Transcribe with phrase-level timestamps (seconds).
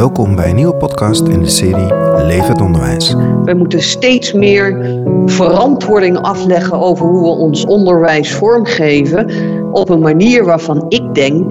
[0.00, 1.94] Welkom bij een nieuwe podcast in de serie
[2.26, 3.14] Leef het onderwijs.
[3.44, 9.30] We moeten steeds meer verantwoording afleggen over hoe we ons onderwijs vormgeven.
[9.72, 11.50] Op een manier waarvan ik denk,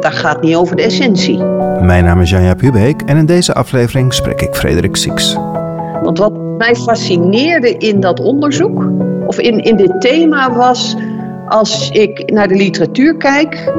[0.00, 1.38] dat gaat niet over de essentie.
[1.82, 5.34] Mijn naam is Janja Pubeek en in deze aflevering spreek ik Frederik Sieks.
[6.02, 8.90] Want wat mij fascineerde in dat onderzoek,
[9.26, 10.96] of in, in dit thema, was
[11.46, 13.72] als ik naar de literatuur kijk,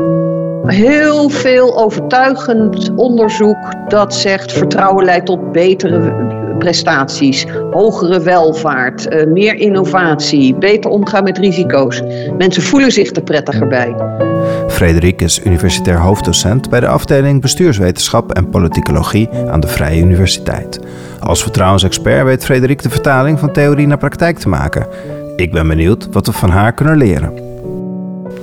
[0.66, 9.56] heel veel overtuigend onderzoek dat zegt vertrouwen leidt tot betere prestaties, hogere welvaart, eh, meer
[9.56, 12.02] innovatie, beter omgaan met risico's.
[12.38, 13.96] Mensen voelen zich er prettiger bij.
[14.68, 20.80] Frederik is universitair hoofddocent bij de afdeling Bestuurswetenschap en Politicologie aan de Vrije Universiteit.
[21.20, 24.88] Als vertrouwensexpert weet Frederik de vertaling van theorie naar praktijk te maken.
[25.36, 27.51] Ik ben benieuwd wat we van haar kunnen leren.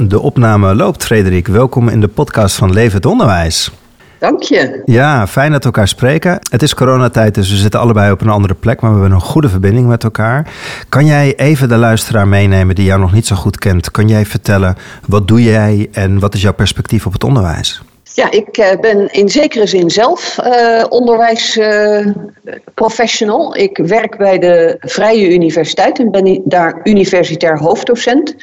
[0.01, 1.47] De opname loopt, Frederik.
[1.47, 3.71] Welkom in de podcast van Leven het Onderwijs.
[4.19, 4.83] Dank je.
[4.85, 6.39] Ja, fijn dat we elkaar spreken.
[6.51, 9.25] Het is coronatijd, dus we zitten allebei op een andere plek, maar we hebben een
[9.25, 10.53] goede verbinding met elkaar.
[10.89, 13.91] Kan jij even de luisteraar meenemen die jou nog niet zo goed kent?
[13.91, 17.83] Kan jij vertellen, wat doe jij en wat is jouw perspectief op het onderwijs?
[18.15, 23.57] Ja, ik eh, ben in zekere zin zelf uh, onderwijsprofessional.
[23.57, 28.37] ik werk bij de Vrije Universiteit en ben daar universitair hoofddocent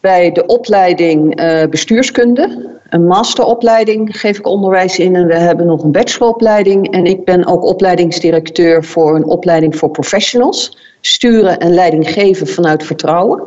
[0.00, 2.78] bij de opleiding uh, bestuurskunde.
[2.88, 6.90] Een masteropleiding geef ik onderwijs in en we hebben nog een bacheloropleiding.
[6.92, 10.78] En ik ben ook opleidingsdirecteur voor een opleiding voor professionals.
[11.00, 13.42] Sturen en leiding geven vanuit vertrouwen.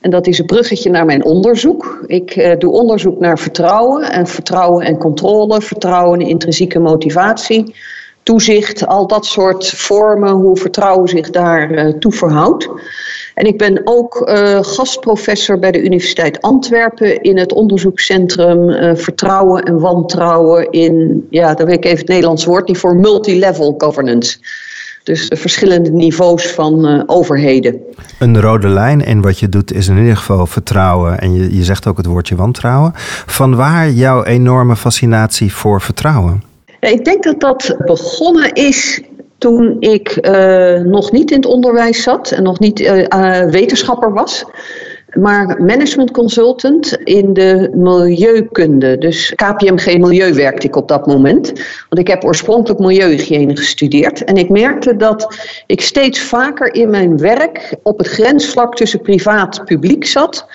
[0.00, 2.04] En dat is een bruggetje naar mijn onderzoek.
[2.06, 7.74] Ik uh, doe onderzoek naar vertrouwen en vertrouwen en controle, vertrouwen en intrinsieke motivatie,
[8.22, 12.68] toezicht, al dat soort vormen, hoe vertrouwen zich daar uh, toe verhoudt.
[13.36, 19.62] En ik ben ook uh, gastprofessor bij de Universiteit Antwerpen in het onderzoekscentrum uh, Vertrouwen
[19.62, 24.38] en Wantrouwen in, ja, daar weet ik even het Nederlands woord niet voor, multilevel governance.
[25.02, 27.80] Dus verschillende niveaus van uh, overheden.
[28.18, 31.18] Een rode lijn in wat je doet is in ieder geval vertrouwen.
[31.18, 32.92] En je, je zegt ook het woordje wantrouwen.
[33.26, 36.42] Van waar jouw enorme fascinatie voor vertrouwen?
[36.80, 39.02] Ja, ik denk dat dat begonnen is
[39.38, 44.12] toen ik uh, nog niet in het onderwijs zat en nog niet uh, uh, wetenschapper
[44.12, 44.44] was,
[45.20, 48.98] maar management consultant in de milieukunde.
[48.98, 51.52] Dus KPMG Milieu werkte ik op dat moment.
[51.88, 54.24] Want ik heb oorspronkelijk milieuhygiëne gestudeerd.
[54.24, 55.36] En ik merkte dat
[55.66, 60.46] ik steeds vaker in mijn werk op het grensvlak tussen privaat en publiek zat.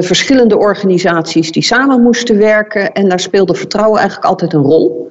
[0.00, 2.92] verschillende organisaties die samen moesten werken.
[2.92, 5.06] En daar speelde vertrouwen eigenlijk altijd een rol.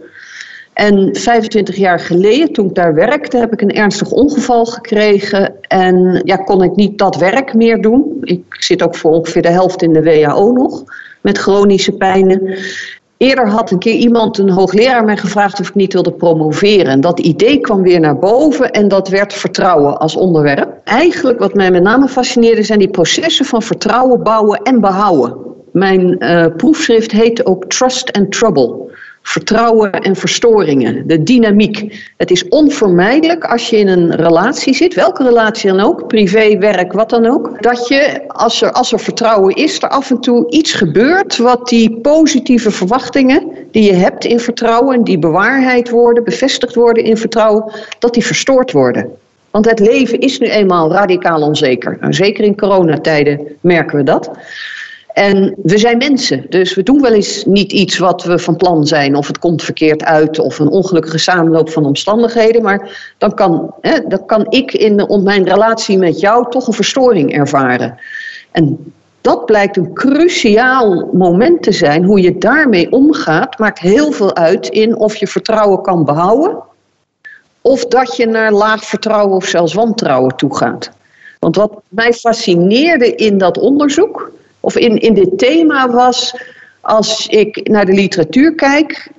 [0.75, 5.53] En 25 jaar geleden, toen ik daar werkte, heb ik een ernstig ongeval gekregen.
[5.61, 8.17] En ja, kon ik niet dat werk meer doen.
[8.21, 10.83] Ik zit ook voor ongeveer de helft in de WHO nog,
[11.21, 12.57] met chronische pijnen.
[13.17, 16.85] Eerder had een keer iemand, een hoogleraar, mij gevraagd of ik niet wilde promoveren.
[16.85, 20.69] En dat idee kwam weer naar boven en dat werd vertrouwen als onderwerp.
[20.83, 25.37] Eigenlijk wat mij met name fascineerde zijn die processen van vertrouwen bouwen en behouden.
[25.71, 28.84] Mijn uh, proefschrift heette ook Trust and Trouble
[29.27, 32.07] vertrouwen en verstoringen, de dynamiek.
[32.17, 36.93] Het is onvermijdelijk als je in een relatie zit, welke relatie dan ook, privé, werk,
[36.93, 40.51] wat dan ook, dat je als er, als er vertrouwen is, er af en toe
[40.51, 46.75] iets gebeurt wat die positieve verwachtingen die je hebt in vertrouwen, die bewaarheid worden, bevestigd
[46.75, 49.09] worden in vertrouwen, dat die verstoord worden.
[49.51, 51.97] Want het leven is nu eenmaal radicaal onzeker.
[51.99, 54.31] Nou, zeker in coronatijden merken we dat.
[55.15, 58.87] En we zijn mensen, dus we doen wel eens niet iets wat we van plan
[58.87, 62.61] zijn, of het komt verkeerd uit, of een ongelukkige samenloop van omstandigheden.
[62.61, 67.33] Maar dan kan, hè, dan kan ik in mijn relatie met jou toch een verstoring
[67.33, 67.99] ervaren.
[68.51, 72.03] En dat blijkt een cruciaal moment te zijn.
[72.03, 76.57] Hoe je daarmee omgaat, maakt heel veel uit in of je vertrouwen kan behouden,
[77.61, 80.91] of dat je naar laag vertrouwen of zelfs wantrouwen toe gaat.
[81.39, 84.33] Want wat mij fascineerde in dat onderzoek
[84.65, 86.35] of in, in dit thema was,
[86.81, 89.09] als ik naar de literatuur kijk,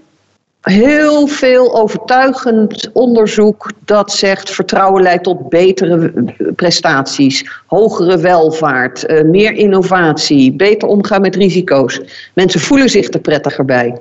[0.60, 6.12] heel veel overtuigend onderzoek dat zegt vertrouwen leidt tot betere
[6.56, 12.00] prestaties, hogere welvaart, eh, meer innovatie, beter omgaan met risico's.
[12.34, 13.98] Mensen voelen zich er prettiger bij.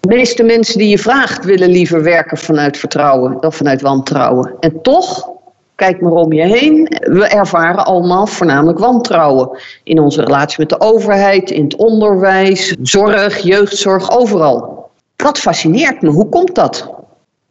[0.00, 4.54] De meeste mensen die je vraagt willen liever werken vanuit vertrouwen dan vanuit wantrouwen.
[4.60, 5.35] En toch
[5.76, 6.84] Kijk maar om je heen.
[7.00, 9.58] We ervaren allemaal voornamelijk wantrouwen.
[9.84, 14.88] In onze relatie met de overheid, in het onderwijs, zorg, jeugdzorg, overal.
[15.16, 16.08] Dat fascineert me.
[16.08, 16.90] Hoe komt dat?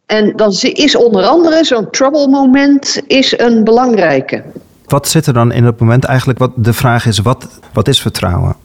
[0.06, 4.42] En dan is onder andere zo'n trouble moment is een belangrijke.
[4.86, 6.38] Wat zit er dan in het moment eigenlijk?
[6.38, 8.56] Wat de vraag is, wat, wat is vertrouwen?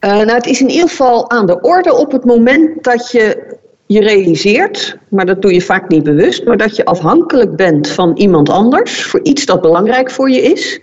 [0.00, 3.56] Uh, nou, het is in ieder geval aan de orde op het moment dat je
[3.92, 8.16] je realiseert, maar dat doe je vaak niet bewust, maar dat je afhankelijk bent van
[8.16, 10.80] iemand anders voor iets dat belangrijk voor je is.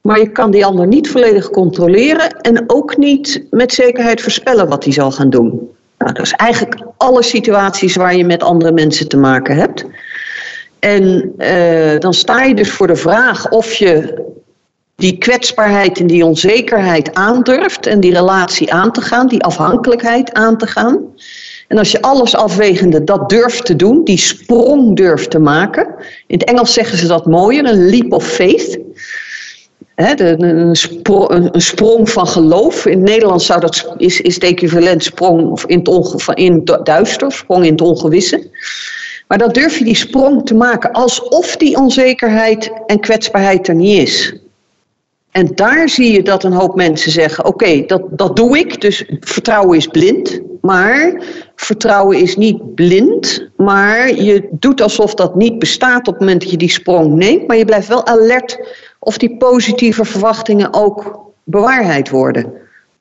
[0.00, 4.84] Maar je kan die ander niet volledig controleren en ook niet met zekerheid voorspellen wat
[4.84, 5.70] hij zal gaan doen.
[5.98, 9.84] Nou, dat is eigenlijk alle situaties waar je met andere mensen te maken hebt.
[10.78, 14.22] En uh, dan sta je dus voor de vraag of je
[14.96, 20.56] die kwetsbaarheid en die onzekerheid aandurft en die relatie aan te gaan, die afhankelijkheid aan
[20.56, 20.98] te gaan.
[21.72, 25.86] En als je alles afwegende dat durft te doen, die sprong durft te maken.
[26.26, 28.78] In het Engels zeggen ze dat mooier, een leap of faith.
[29.94, 32.86] de, een, sprong, van geloof.
[32.86, 37.64] In het Nederlands zou dat, is, is het equivalent sprong in, het in duister, sprong
[37.64, 38.50] in het ongewisse.
[39.28, 43.98] Maar dan durf je die sprong te maken alsof die onzekerheid en kwetsbaarheid er niet
[43.98, 44.34] is.
[45.30, 49.04] En daar zie je dat een hoop mensen zeggen: Oké, dat, dat doe ik, dus
[49.20, 50.40] vertrouwen is blind.
[50.62, 51.22] Maar
[51.64, 56.50] vertrouwen is niet blind, maar je doet alsof dat niet bestaat op het moment dat
[56.50, 57.46] je die sprong neemt.
[57.46, 58.58] Maar je blijft wel alert
[58.98, 62.52] of die positieve verwachtingen ook bewaarheid worden.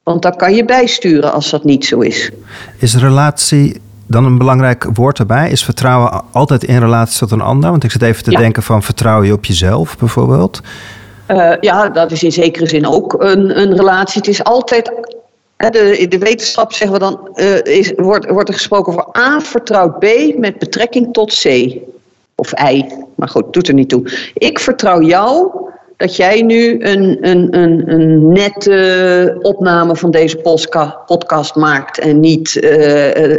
[0.04, 2.32] Want dan kan je bijsturen als dat niet zo is.
[2.78, 5.50] Is relatie dan een belangrijk woord erbij?
[5.50, 7.70] Is vertrouwen altijd in relatie tot een ander?
[7.70, 10.62] Want ik zit even te denken van vertrouw je op jezelf bijvoorbeeld?
[11.28, 14.18] Uh, ja, dat is in zekere zin ook een, een relatie.
[14.18, 14.92] Het is altijd
[15.70, 20.00] de, de wetenschap zeggen we dan, uh, is, wordt, wordt er gesproken over A vertrouwt
[20.00, 20.06] B
[20.38, 21.76] met betrekking tot C.
[22.36, 22.86] Of I,
[23.16, 24.32] maar goed, doet er niet toe.
[24.34, 25.52] Ik vertrouw jou
[25.98, 30.38] dat jij nu een, een, een, een nette opname van deze
[31.06, 33.36] podcast maakt en niet uh,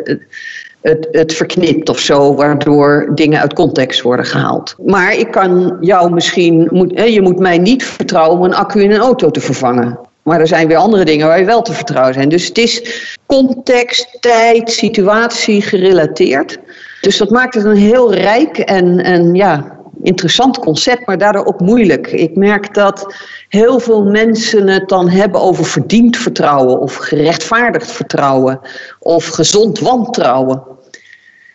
[0.80, 4.74] het, het verknipt of zo, waardoor dingen uit context worden gehaald.
[4.84, 8.90] Maar ik kan jou misschien, moet, je moet mij niet vertrouwen om een accu in
[8.90, 9.98] een auto te vervangen.
[10.22, 12.28] Maar er zijn weer andere dingen waar je wel te vertrouwen zijn.
[12.28, 12.82] Dus het is
[13.26, 16.58] context, tijd, situatie gerelateerd.
[17.00, 21.60] Dus dat maakt het een heel rijk en, en ja, interessant concept, maar daardoor ook
[21.60, 22.06] moeilijk.
[22.06, 23.14] Ik merk dat
[23.48, 28.60] heel veel mensen het dan hebben over verdiend vertrouwen of gerechtvaardigd vertrouwen
[28.98, 30.62] of gezond wantrouwen.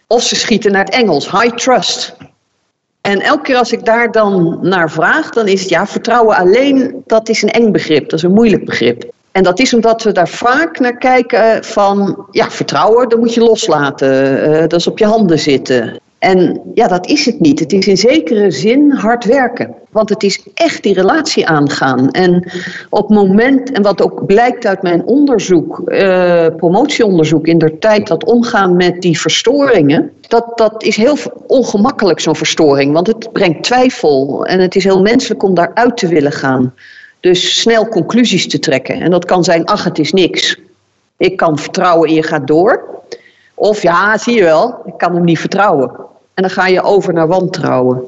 [0.07, 2.15] Of ze schieten naar het Engels, high trust.
[3.07, 7.03] En elke keer als ik daar dan naar vraag, dan is het ja, vertrouwen alleen,
[7.05, 9.11] dat is een eng begrip, dat is een moeilijk begrip.
[9.31, 13.41] En dat is omdat we daar vaak naar kijken van, ja, vertrouwen, dat moet je
[13.41, 15.99] loslaten, uh, dat is op je handen zitten.
[16.19, 17.59] En ja, dat is het niet.
[17.59, 19.75] Het is in zekere zin hard werken.
[19.91, 22.11] Want het is echt die relatie aangaan.
[22.11, 22.51] En
[22.89, 28.23] op moment, en wat ook blijkt uit mijn onderzoek, uh, promotieonderzoek in de tijd, dat
[28.23, 31.17] omgaan met die verstoringen, dat, dat is heel
[31.47, 32.93] ongemakkelijk, zo'n verstoring.
[32.93, 36.73] Want het brengt twijfel en het is heel menselijk om daaruit te willen gaan.
[37.19, 39.01] Dus snel conclusies te trekken.
[39.01, 40.57] En dat kan zijn, ach, het is niks.
[41.17, 42.95] Ik kan vertrouwen en je gaat door.
[43.59, 45.91] Of ja, zie je wel, ik kan hem niet vertrouwen.
[46.33, 48.03] En dan ga je over naar wantrouwen.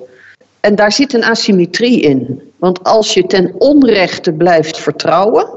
[0.60, 2.51] En daar zit een asymmetrie in.
[2.57, 5.48] Want als je ten onrechte blijft vertrouwen,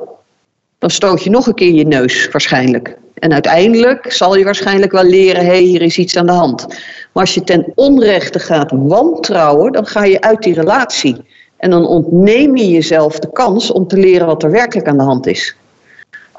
[0.78, 2.96] dan stoot je nog een keer je neus waarschijnlijk.
[3.14, 6.66] En uiteindelijk zal je waarschijnlijk wel leren, hé, hey, hier is iets aan de hand.
[7.12, 11.16] Maar als je ten onrechte gaat wantrouwen, dan ga je uit die relatie.
[11.56, 15.02] En dan ontneem je jezelf de kans om te leren wat er werkelijk aan de
[15.02, 15.56] hand is.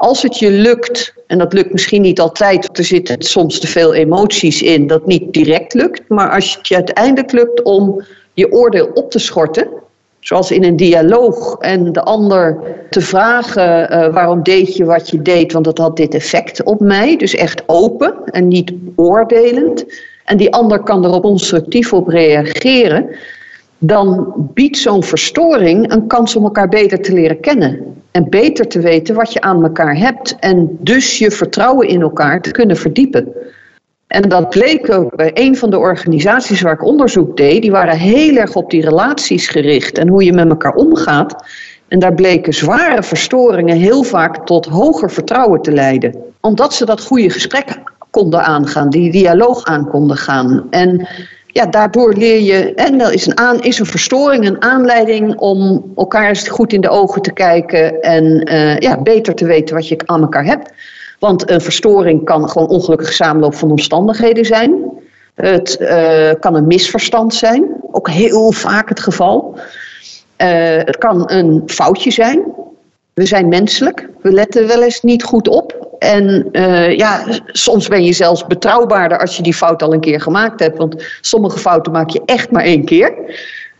[0.03, 3.93] Als het je lukt, en dat lukt misschien niet altijd, er zitten soms te veel
[3.93, 8.89] emoties in, dat niet direct lukt, maar als het je uiteindelijk lukt om je oordeel
[8.93, 9.67] op te schorten,
[10.19, 12.57] zoals in een dialoog, en de ander
[12.89, 16.79] te vragen uh, waarom deed je wat je deed, want dat had dit effect op
[16.79, 19.85] mij, dus echt open en niet oordelend,
[20.25, 23.09] en die ander kan erop constructief op reageren,
[23.85, 27.95] dan biedt zo'n verstoring een kans om elkaar beter te leren kennen.
[28.11, 30.35] En beter te weten wat je aan elkaar hebt.
[30.39, 33.33] En dus je vertrouwen in elkaar te kunnen verdiepen.
[34.07, 37.61] En dat bleek ook bij een van de organisaties waar ik onderzoek deed.
[37.61, 41.45] Die waren heel erg op die relaties gericht en hoe je met elkaar omgaat.
[41.87, 46.15] En daar bleken zware verstoringen heel vaak tot hoger vertrouwen te leiden.
[46.39, 50.67] Omdat ze dat goede gesprek konden aangaan, die dialoog aan konden gaan.
[50.69, 51.07] En
[51.53, 55.91] ja, daardoor leer je, en dat is een, aan, is een verstoring, een aanleiding om
[55.95, 59.87] elkaar eens goed in de ogen te kijken en uh, ja, beter te weten wat
[59.87, 60.71] je aan elkaar hebt.
[61.19, 64.91] Want een verstoring kan gewoon ongelukkig samenloop van omstandigheden zijn.
[65.33, 69.59] Het uh, kan een misverstand zijn, ook heel vaak het geval.
[70.37, 72.43] Uh, het kan een foutje zijn.
[73.13, 75.72] We zijn menselijk, we letten wel eens niet goed op.
[76.03, 80.21] En uh, ja, soms ben je zelfs betrouwbaarder als je die fout al een keer
[80.21, 80.77] gemaakt hebt.
[80.77, 83.13] Want sommige fouten maak je echt maar één keer.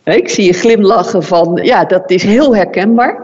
[0.03, 3.18] Ik zie je glimlachen van, ja, dat is heel herkenbaar.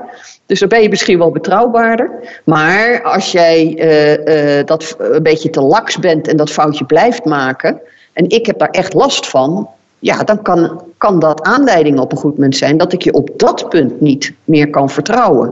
[0.46, 2.12] Dus dan ben je misschien wel betrouwbaarder.
[2.46, 7.26] Maar als jij uh, uh, dat een beetje te laks bent en dat foutje blijft
[7.26, 7.82] maken.
[8.14, 9.70] En ik heb daar echt last van.
[10.00, 13.30] Ja, dan kan, kan dat aanleiding op een goed moment zijn dat ik je op
[13.36, 15.52] dat punt niet meer kan vertrouwen.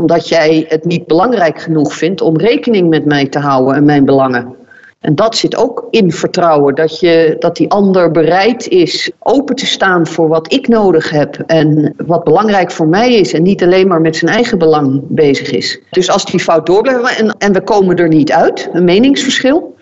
[0.00, 4.04] Omdat jij het niet belangrijk genoeg vindt om rekening met mij te houden en mijn
[4.04, 4.54] belangen.
[5.00, 6.74] En dat zit ook in vertrouwen.
[6.74, 11.42] Dat, je, dat die ander bereid is open te staan voor wat ik nodig heb.
[11.46, 13.32] En wat belangrijk voor mij is.
[13.32, 15.80] En niet alleen maar met zijn eigen belang bezig is.
[15.90, 19.74] Dus als die fout doorblijft en, en we komen er niet uit, een meningsverschil.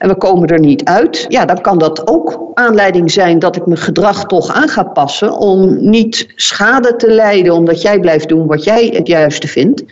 [0.00, 1.26] En we komen er niet uit.
[1.28, 5.32] Ja, dan kan dat ook aanleiding zijn dat ik mijn gedrag toch aan ga passen.
[5.32, 9.82] Om niet schade te lijden, omdat jij blijft doen wat jij het juiste vindt.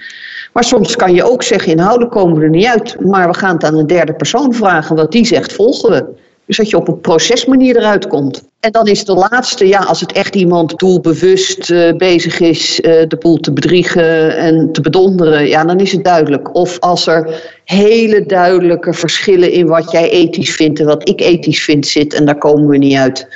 [0.53, 3.00] Maar soms kan je ook zeggen, inhoudelijk komen we er niet uit.
[3.00, 4.97] Maar we gaan het aan een derde persoon vragen.
[4.97, 6.05] Wat die zegt, volgen we.
[6.49, 8.43] Dus dat je op een procesmanier eruit komt.
[8.61, 13.09] En dan is de laatste, ja, als het echt iemand doelbewust uh, bezig is uh,
[13.09, 16.55] de boel te bedriegen en te bedonderen, ja, dan is het duidelijk.
[16.55, 21.64] Of als er hele duidelijke verschillen in wat jij ethisch vindt en wat ik ethisch
[21.64, 23.26] vind zit en daar komen we niet uit.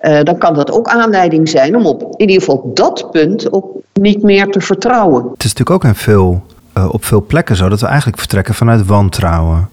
[0.00, 3.82] Uh, dan kan dat ook aanleiding zijn om op in ieder geval dat punt op
[3.92, 5.22] niet meer te vertrouwen.
[5.22, 6.42] Het is natuurlijk ook in veel,
[6.90, 9.68] op veel plekken zo dat we eigenlijk vertrekken vanuit wantrouwen.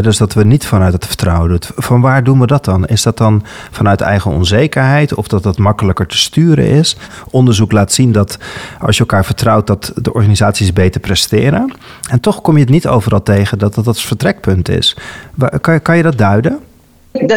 [0.00, 1.58] Dus dat we niet vanuit het vertrouwen doen.
[1.76, 2.86] Van waar doen we dat dan?
[2.86, 6.96] Is dat dan vanuit eigen onzekerheid of dat dat makkelijker te sturen is?
[7.30, 8.38] Onderzoek laat zien dat
[8.80, 11.72] als je elkaar vertrouwt, dat de organisaties beter presteren.
[12.10, 14.96] En toch kom je het niet overal tegen dat dat het vertrekpunt is.
[15.60, 16.58] Kan, kan je dat duiden?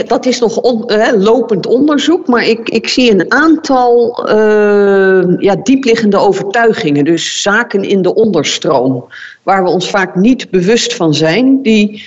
[0.08, 0.86] Dat is nog on,
[1.18, 8.02] lopend onderzoek, maar ik, ik zie een aantal uh, ja, diepliggende overtuigingen, dus zaken in
[8.02, 9.06] de onderstroom,
[9.44, 12.04] waar we ons vaak niet bewust van zijn, die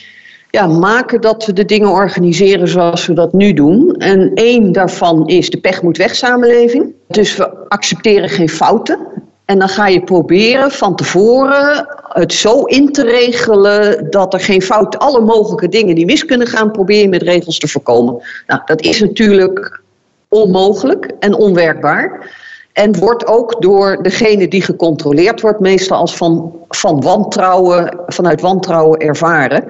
[0.53, 3.95] ja, maken dat we de dingen organiseren zoals we dat nu doen.
[3.97, 6.93] En één daarvan is de pech moet weg samenleving.
[7.09, 8.99] Dus we accepteren geen fouten.
[9.45, 14.63] En dan ga je proberen van tevoren het zo in te regelen dat er geen
[14.63, 18.23] fout, alle mogelijke dingen die mis kunnen gaan, probeer je met regels te voorkomen.
[18.47, 19.83] Nou, dat is natuurlijk
[20.29, 22.31] onmogelijk en onwerkbaar.
[22.73, 28.99] En wordt ook door degene die gecontroleerd wordt, meestal als van, van wantrouwen, vanuit wantrouwen
[28.99, 29.65] ervaren.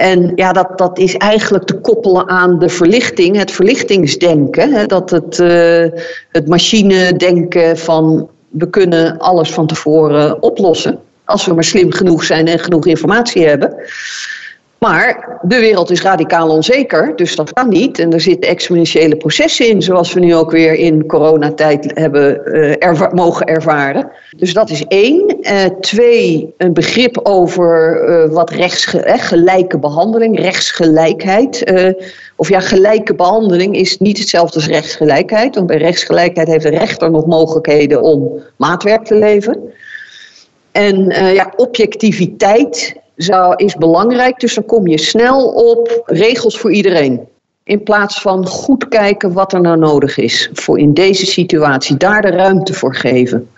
[0.00, 4.72] En ja, dat, dat is eigenlijk te koppelen aan de verlichting, het verlichtingsdenken.
[4.72, 5.86] Hè, dat het, uh,
[6.28, 10.98] het machine-denken van we kunnen alles van tevoren oplossen.
[11.24, 13.74] Als we maar slim genoeg zijn en genoeg informatie hebben.
[14.80, 17.98] Maar de wereld is radicaal onzeker, dus dat kan niet.
[17.98, 22.40] En er zitten exponentiële processen in, zoals we nu ook weer in coronatijd hebben
[22.80, 24.10] uh, mogen ervaren.
[24.36, 25.36] Dus dat is één.
[25.40, 31.72] Uh, twee, een begrip over uh, wat rechtsgelijke behandeling, rechtsgelijkheid.
[32.36, 35.54] of ja, gelijke behandeling is niet hetzelfde als rechtsgelijkheid.
[35.54, 39.58] Want bij rechtsgelijkheid heeft de rechter nog mogelijkheden om maatwerk te leven.
[40.72, 44.40] En ja, objectiviteit zou, is belangrijk.
[44.40, 47.28] Dus dan kom je snel op regels voor iedereen.
[47.64, 51.96] In plaats van goed kijken wat er nou nodig is voor in deze situatie.
[51.96, 53.50] Daar de ruimte voor geven.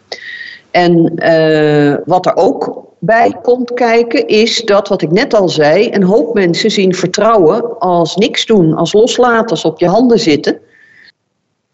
[0.71, 5.89] En uh, wat er ook bij komt kijken is dat, wat ik net al zei,
[5.93, 10.59] een hoop mensen zien vertrouwen als niks doen, als loslaten, als op je handen zitten.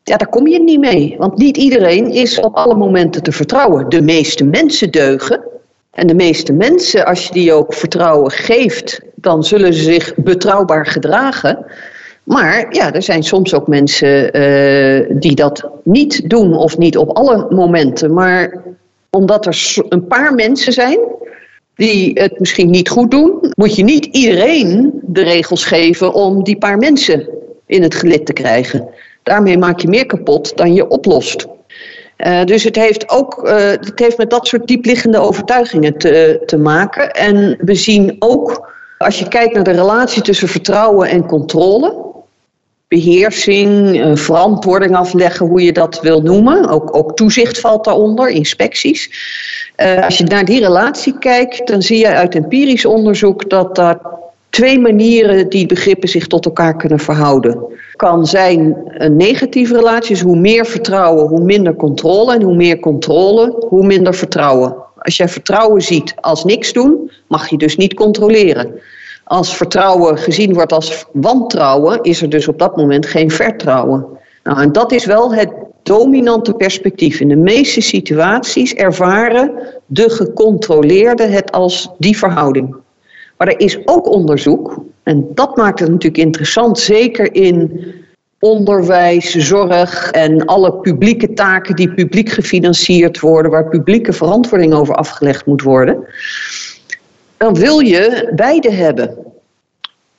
[0.02, 1.14] Ja, daar kom je niet mee.
[1.18, 3.88] Want niet iedereen is op alle momenten te vertrouwen.
[3.88, 5.40] De meeste mensen deugen,
[5.98, 10.86] en de meeste mensen, als je die ook vertrouwen geeft, dan zullen ze zich betrouwbaar
[10.86, 11.66] gedragen.
[12.24, 17.16] Maar ja, er zijn soms ook mensen uh, die dat niet doen of niet op
[17.16, 18.14] alle momenten.
[18.14, 18.62] Maar
[19.10, 20.98] omdat er een paar mensen zijn
[21.74, 26.58] die het misschien niet goed doen, moet je niet iedereen de regels geven om die
[26.58, 27.28] paar mensen
[27.66, 28.88] in het gelid te krijgen.
[29.22, 31.46] Daarmee maak je meer kapot dan je oplost.
[32.26, 36.56] Uh, dus het heeft ook uh, het heeft met dat soort diepliggende overtuigingen te, te
[36.56, 37.10] maken.
[37.10, 42.06] En we zien ook, als je kijkt naar de relatie tussen vertrouwen en controle,
[42.88, 46.68] beheersing, uh, verantwoording afleggen, hoe je dat wil noemen.
[46.68, 49.10] Ook, ook toezicht valt daaronder, inspecties.
[50.00, 53.98] als je naar die relatie kijkt, dan zie je uit empirisch onderzoek dat daar
[54.50, 57.62] twee manieren die begrippen zich tot elkaar kunnen verhouden.
[57.98, 62.34] Kan zijn een negatieve relatie, dus hoe meer vertrouwen, hoe minder controle.
[62.34, 64.76] En hoe meer controle, hoe minder vertrouwen.
[64.98, 68.80] Als jij vertrouwen ziet als niks doen, mag je dus niet controleren.
[69.24, 74.06] Als vertrouwen gezien wordt als wantrouwen, is er dus op dat moment geen vertrouwen.
[74.42, 75.50] Nou, en dat is wel het
[75.82, 77.20] dominante perspectief.
[77.20, 79.52] In de meeste situaties ervaren
[79.86, 82.76] de gecontroleerde het als die verhouding.
[83.36, 87.84] Maar er is ook onderzoek, en dat maakt het natuurlijk interessant, zeker in
[88.38, 95.46] onderwijs, zorg en alle publieke taken die publiek gefinancierd worden, waar publieke verantwoording over afgelegd
[95.46, 96.04] moet worden,
[97.36, 99.16] dan wil je beide hebben.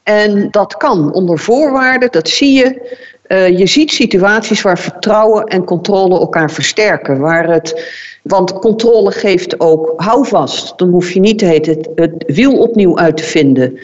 [0.04, 2.98] En dat kan onder voorwaarden, dat zie je.
[3.28, 7.20] Uh, je ziet situaties waar vertrouwen en controle elkaar versterken.
[7.20, 7.92] Waar het,
[8.24, 10.78] want controle geeft ook houvast.
[10.78, 13.80] Dan hoef je niet het, het wiel opnieuw uit te vinden.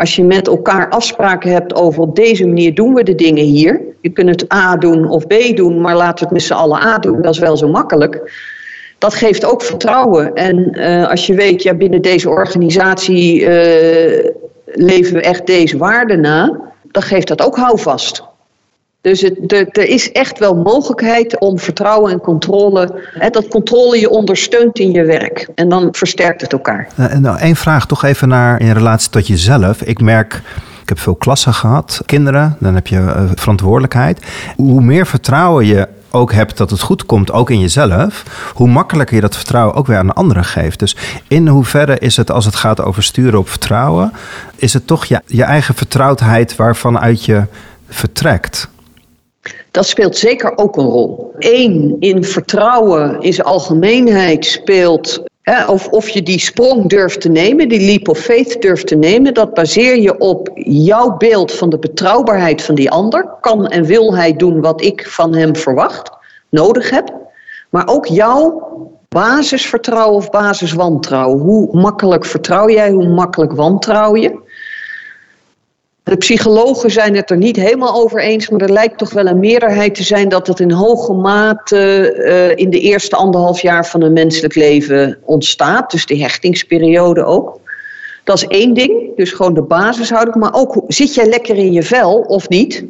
[0.00, 3.80] Als je met elkaar afspraken hebt over op deze manier doen we de dingen hier.
[4.00, 6.82] Je kunt het A doen of B doen, maar laten we het met z'n allen
[6.82, 7.22] A doen.
[7.22, 8.32] Dat is wel zo makkelijk.
[8.98, 10.34] Dat geeft ook vertrouwen.
[10.34, 14.30] En uh, als je weet, ja, binnen deze organisatie uh,
[14.64, 18.22] leven we echt deze waarden na, dan geeft dat ook houvast.
[19.00, 24.78] Dus er is echt wel mogelijkheid om vertrouwen en controle, hè, dat controle je ondersteunt
[24.78, 25.48] in je werk.
[25.54, 26.88] En dan versterkt het elkaar.
[26.98, 29.82] Uh, nou, één vraag toch even naar in relatie tot jezelf.
[29.82, 30.42] Ik merk,
[30.82, 34.26] ik heb veel klassen gehad, kinderen, dan heb je uh, verantwoordelijkheid.
[34.56, 39.14] Hoe meer vertrouwen je ook hebt dat het goed komt, ook in jezelf, hoe makkelijker
[39.14, 40.78] je dat vertrouwen ook weer aan anderen geeft.
[40.78, 40.96] Dus
[41.28, 44.12] in hoeverre is het, als het gaat over sturen op vertrouwen,
[44.56, 47.44] is het toch je, je eigen vertrouwdheid waarvan uit je
[47.88, 48.68] vertrekt?
[49.70, 51.32] Dat speelt zeker ook een rol.
[51.38, 55.22] Eén, in vertrouwen in zijn algemeenheid speelt
[55.66, 59.34] of, of je die sprong durft te nemen, die leap of faith durft te nemen,
[59.34, 63.28] dat baseer je op jouw beeld van de betrouwbaarheid van die ander.
[63.40, 66.10] Kan en wil hij doen wat ik van hem verwacht,
[66.48, 67.14] nodig heb.
[67.70, 68.68] Maar ook jouw
[69.08, 71.40] basisvertrouwen of basiswantrouwen.
[71.40, 74.38] Hoe makkelijk vertrouw jij, hoe makkelijk wantrouw je?
[76.02, 79.38] De psychologen zijn het er niet helemaal over eens, maar er lijkt toch wel een
[79.38, 84.02] meerderheid te zijn dat het in hoge mate uh, in de eerste anderhalf jaar van
[84.02, 85.90] een menselijk leven ontstaat.
[85.90, 87.60] Dus de hechtingsperiode ook.
[88.24, 90.36] Dat is één ding, dus gewoon de basishouding.
[90.36, 92.84] Maar ook zit jij lekker in je vel of niet?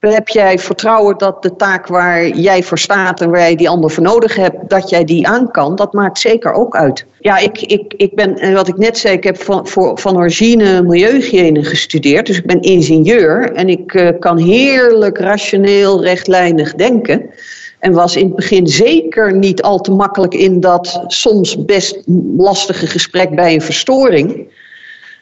[0.00, 3.90] Heb jij vertrouwen dat de taak waar jij voor staat en waar jij die ander
[3.90, 5.76] voor nodig hebt, dat jij die aan kan?
[5.76, 7.04] Dat maakt zeker ook uit.
[7.20, 10.82] Ja, ik, ik, ik ben, wat ik net zei, ik heb van, voor, van origine
[10.82, 12.26] milieuhygiëne gestudeerd.
[12.26, 17.30] Dus ik ben ingenieur en ik uh, kan heerlijk rationeel, rechtlijnig denken.
[17.78, 22.02] En was in het begin zeker niet al te makkelijk in dat soms best
[22.36, 24.48] lastige gesprek bij een verstoring.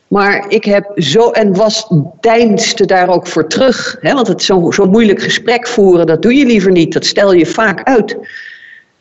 [0.09, 1.87] Maar ik heb zo, en was
[2.21, 3.97] deinste daar ook voor terug.
[4.01, 6.93] Hè, want het zo'n zo moeilijk gesprek voeren, dat doe je liever niet.
[6.93, 8.17] Dat stel je vaak uit.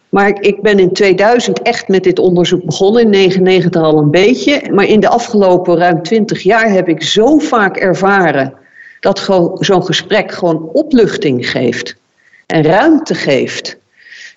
[0.09, 4.73] Maar ik ben in 2000 echt met dit onderzoek begonnen, in 1999 al een beetje.
[4.73, 8.53] Maar in de afgelopen ruim 20 jaar heb ik zo vaak ervaren
[8.99, 9.19] dat
[9.59, 11.95] zo'n gesprek gewoon opluchting geeft
[12.45, 13.77] en ruimte geeft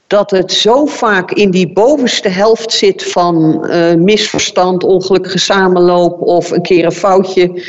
[0.06, 6.50] dat het zo vaak in die bovenste helft zit van uh, misverstand, ongelukkige samenloop of
[6.50, 7.62] een keer een foutje,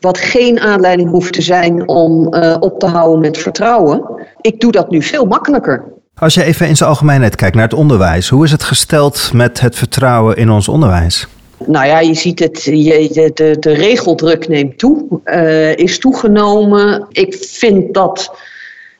[0.00, 4.02] wat geen aanleiding hoeft te zijn om uh, op te houden met vertrouwen.
[4.40, 5.84] Ik doe dat nu veel makkelijker.
[6.18, 9.60] Als je even in zijn algemeenheid kijkt naar het onderwijs, hoe is het gesteld met
[9.60, 11.26] het vertrouwen in ons onderwijs?
[11.66, 17.06] Nou ja, je ziet het, je, de, de regeldruk neemt toe, uh, is toegenomen.
[17.10, 18.32] Ik vind dat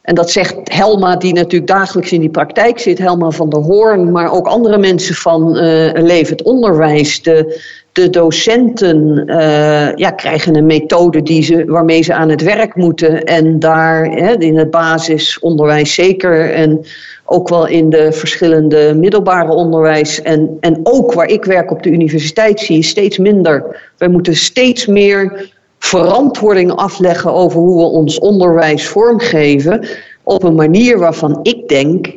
[0.04, 4.12] en dat zegt Helma, die natuurlijk dagelijks in die praktijk zit, Helma van der Hoorn,
[4.12, 7.22] maar ook andere mensen van uh, levend onderwijs.
[7.22, 7.62] De,
[7.92, 13.24] de docenten uh, ja, krijgen een methode die ze, waarmee ze aan het werk moeten.
[13.24, 16.50] En daar hè, in het basisonderwijs zeker.
[16.50, 16.84] En
[17.24, 20.22] ook wel in de verschillende middelbare onderwijs.
[20.22, 23.80] En, en ook waar ik werk op de universiteit zie je steeds minder.
[23.98, 25.52] Wij moeten steeds meer
[25.84, 29.86] verantwoording afleggen over hoe we ons onderwijs vormgeven.
[30.22, 32.12] Op een manier waarvan ik denk,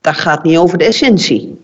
[0.00, 1.60] dat gaat niet over de essentie.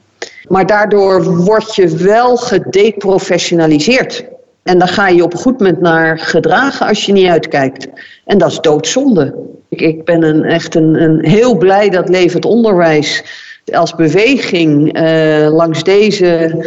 [0.48, 4.24] Maar daardoor word je wel gedeprofessionaliseerd.
[4.62, 7.88] En dan ga je op een goed moment naar gedragen als je niet uitkijkt.
[8.24, 9.34] En dat is doodzonde.
[9.68, 13.24] Ik, ik ben een, echt een, een heel blij dat levend onderwijs
[13.72, 16.64] als beweging uh, langs deze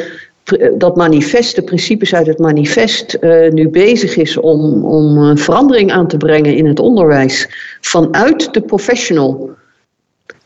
[0.77, 5.91] dat manifest, de principes uit het manifest, uh, nu bezig is om, om uh, verandering
[5.91, 7.49] aan te brengen in het onderwijs
[7.81, 9.49] vanuit de professional.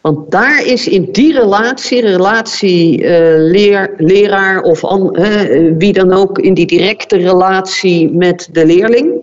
[0.01, 4.81] Want daar is in die relatie, relatie uh, leer, leraar of
[5.77, 9.13] wie dan ook, in die directe relatie met de leerling,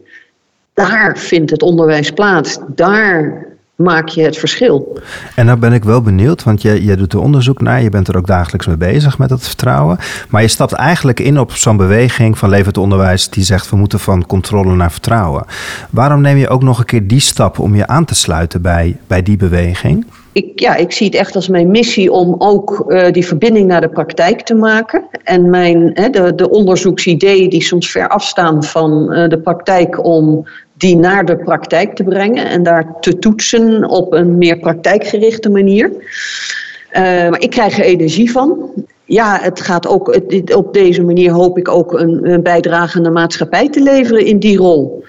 [0.75, 2.59] daar vindt het onderwijs plaats.
[2.75, 3.52] Daar
[3.83, 4.99] maak je het verschil.
[5.35, 8.09] En dan ben ik wel benieuwd, want je, je doet er onderzoek naar, je bent
[8.09, 9.99] er ook dagelijks mee bezig met dat vertrouwen.
[10.29, 14.01] Maar je stapt eigenlijk in op zo'n beweging van levend onderwijs die zegt we moeten
[14.01, 15.45] van controle naar vertrouwen.
[15.91, 18.97] Waarom neem je ook nog een keer die stap om je aan te sluiten bij,
[19.07, 20.07] bij die beweging?
[20.33, 23.81] Ik, ja, ik zie het echt als mijn missie om ook uh, die verbinding naar
[23.81, 25.05] de praktijk te maken.
[25.25, 30.47] En mijn, hè, de, de onderzoeksideeën die soms ver afstaan van uh, de praktijk om
[30.83, 35.91] die naar de praktijk te brengen en daar te toetsen op een meer praktijkgerichte manier.
[35.91, 38.71] Uh, maar ik krijg er energie van.
[39.05, 40.21] Ja, het gaat ook,
[40.55, 44.39] op deze manier hoop ik ook een, een bijdrage aan de maatschappij te leveren in
[44.39, 45.05] die rol.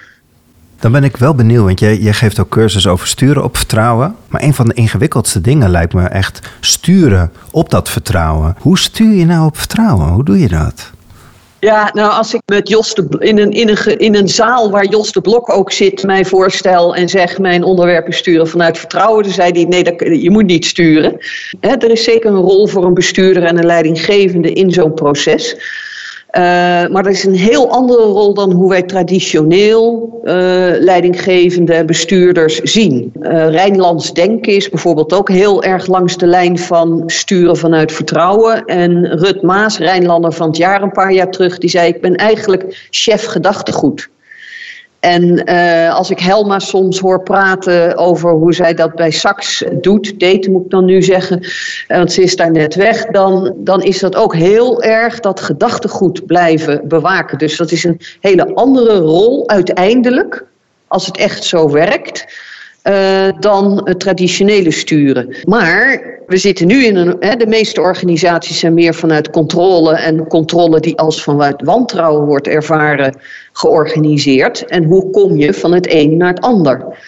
[0.80, 4.14] Dan ben ik wel benieuwd, want je geeft ook cursus over sturen op vertrouwen.
[4.28, 8.56] Maar een van de ingewikkeldste dingen lijkt me echt sturen op dat vertrouwen.
[8.58, 10.08] Hoe stuur je nou op vertrouwen?
[10.08, 10.92] Hoe doe je dat?
[11.64, 14.86] Ja, nou als ik met Jos de, in, een, in, een, in een zaal waar
[14.86, 19.32] Jos de Blok ook zit, mij voorstel en zeg mijn onderwerpen sturen vanuit vertrouwen, dan
[19.32, 21.18] zei hij nee, dat, je moet niet sturen.
[21.60, 25.56] er is zeker een rol voor een bestuurder en een leidinggevende in zo'n proces.
[26.36, 26.40] Uh,
[26.86, 30.32] maar dat is een heel andere rol dan hoe wij traditioneel uh,
[30.78, 33.12] leidinggevende bestuurders zien.
[33.20, 38.64] Uh, Rijnlands denken is bijvoorbeeld ook heel erg langs de lijn van sturen vanuit vertrouwen.
[38.64, 42.16] En Rut Maas, Rijnlander van het jaar een paar jaar terug, die zei: Ik ben
[42.16, 44.08] eigenlijk chef gedachtegoed.
[45.04, 50.18] En uh, als ik Helma soms hoor praten over hoe zij dat bij Sax doet,
[50.18, 51.40] deed moet ik dan nu zeggen,
[51.86, 55.40] eh, want ze is daar net weg, dan, dan is dat ook heel erg dat
[55.40, 57.38] gedachtegoed blijven bewaken.
[57.38, 60.44] Dus dat is een hele andere rol uiteindelijk,
[60.86, 62.24] als het echt zo werkt.
[62.88, 65.36] Uh, dan het traditionele sturen.
[65.44, 67.16] Maar we zitten nu in een.
[67.20, 72.46] Hè, de meeste organisaties zijn meer vanuit controle en controle die als vanuit wantrouwen wordt
[72.46, 73.16] ervaren
[73.52, 74.64] georganiseerd.
[74.64, 76.98] En hoe kom je van het een naar het ander?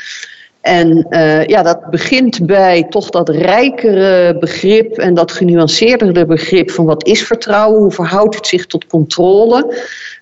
[0.66, 6.84] En uh, ja, dat begint bij toch dat rijkere begrip en dat genuanceerdere begrip van
[6.84, 9.74] wat is vertrouwen, hoe verhoudt het zich tot controle,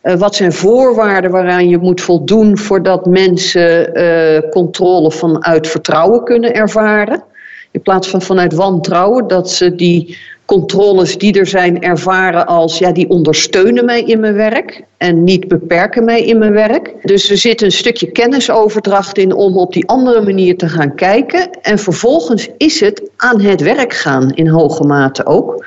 [0.02, 6.54] uh, wat zijn voorwaarden waaraan je moet voldoen voordat mensen uh, controle vanuit vertrouwen kunnen
[6.54, 7.24] ervaren.
[7.70, 12.92] In plaats van vanuit wantrouwen, dat ze die controles die er zijn ervaren als ja,
[12.92, 16.94] die ondersteunen mij in mijn werk en niet beperken mij in mijn werk.
[17.02, 21.50] Dus er zit een stukje kennisoverdracht in om op die andere manier te gaan kijken.
[21.62, 25.64] En vervolgens is het aan het werk gaan in hoge mate ook.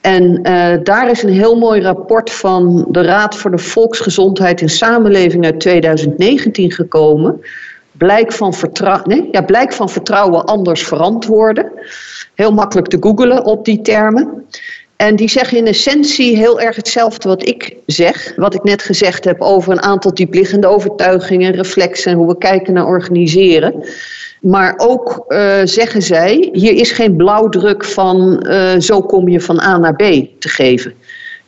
[0.00, 4.68] En uh, daar is een heel mooi rapport van de Raad voor de Volksgezondheid en
[4.68, 7.40] Samenleving uit 2019 gekomen.
[7.92, 11.72] Blijk van, vertrouwen, ja, blijk van vertrouwen anders verantwoorden.
[12.34, 14.46] Heel makkelijk te googelen op die termen.
[14.96, 18.32] En die zeggen in essentie heel erg hetzelfde wat ik zeg.
[18.36, 22.72] Wat ik net gezegd heb over een aantal diepliggende overtuigingen, reflexen en hoe we kijken
[22.72, 23.84] naar organiseren.
[24.40, 29.60] Maar ook uh, zeggen zij, hier is geen blauwdruk van uh, zo kom je van
[29.60, 30.02] A naar B
[30.38, 30.94] te geven.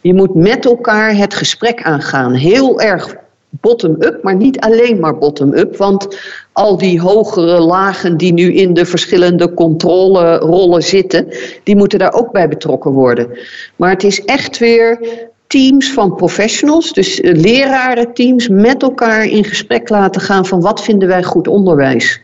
[0.00, 2.32] Je moet met elkaar het gesprek aangaan.
[2.32, 3.16] Heel erg
[3.60, 5.76] bottom-up, maar niet alleen maar bottom-up.
[5.76, 6.18] Want
[6.52, 11.26] al die hogere lagen die nu in de verschillende controlerollen zitten,
[11.62, 13.38] die moeten daar ook bij betrokken worden.
[13.76, 14.98] Maar het is echt weer
[15.46, 21.22] teams van professionals, dus lerarenteams, met elkaar in gesprek laten gaan van wat vinden wij
[21.22, 22.20] goed onderwijs.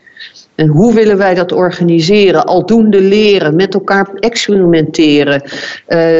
[0.61, 2.45] En hoe willen wij dat organiseren?
[2.45, 5.49] Aldoende leren, met elkaar experimenteren, uh,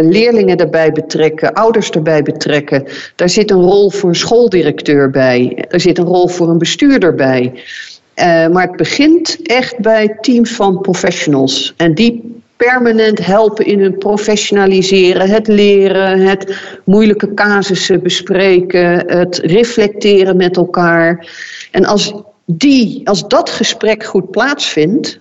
[0.01, 2.83] leerlingen erbij betrekken, ouders erbij betrekken.
[3.15, 7.15] Daar zit een rol voor een schooldirecteur bij, er zit een rol voor een bestuurder
[7.15, 7.53] bij.
[7.53, 11.73] Uh, maar het begint echt bij teams van professionals.
[11.77, 20.37] En die permanent helpen in hun professionaliseren, het leren, het moeilijke casussen bespreken, het reflecteren
[20.37, 21.27] met elkaar.
[21.71, 22.13] En als
[22.57, 25.19] die, als dat gesprek goed plaatsvindt,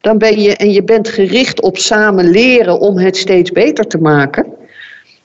[0.00, 3.98] dan ben je, en je bent gericht op samen leren om het steeds beter te
[3.98, 4.46] maken,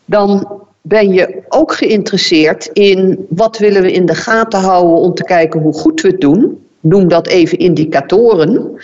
[0.06, 5.24] dan ben je ook geïnteresseerd in wat willen we in de gaten houden om te
[5.24, 6.66] kijken hoe goed we het doen.
[6.80, 8.82] Noem dat even indicatoren.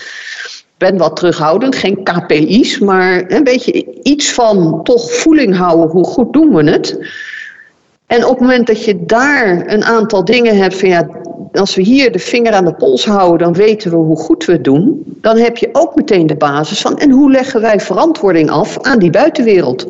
[0.78, 6.34] Ben wat terughoudend, geen KPI's, maar een beetje iets van toch voeling houden, hoe goed
[6.34, 6.98] doen we het.
[8.14, 11.08] En op het moment dat je daar een aantal dingen hebt van ja,
[11.52, 14.52] als we hier de vinger aan de pols houden, dan weten we hoe goed we
[14.52, 15.04] het doen.
[15.22, 19.00] Dan heb je ook meteen de basis van en hoe leggen wij verantwoording af aan
[19.00, 19.88] die buitenwereld.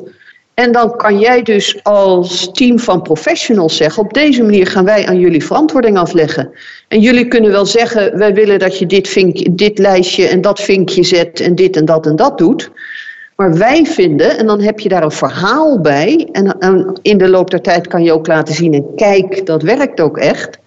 [0.54, 5.08] En dan kan jij dus als team van professionals zeggen: op deze manier gaan wij
[5.08, 6.52] aan jullie verantwoording afleggen.
[6.88, 10.62] En jullie kunnen wel zeggen: wij willen dat je dit, vinkje, dit lijstje en dat
[10.62, 12.72] vinkje zet en dit en dat en dat doet.
[13.44, 17.50] Maar wij vinden, en dan heb je daar een verhaal bij, en, in de loop
[17.50, 20.58] der tijd kan je ook laten zien: en kijk, dat werkt ook echt.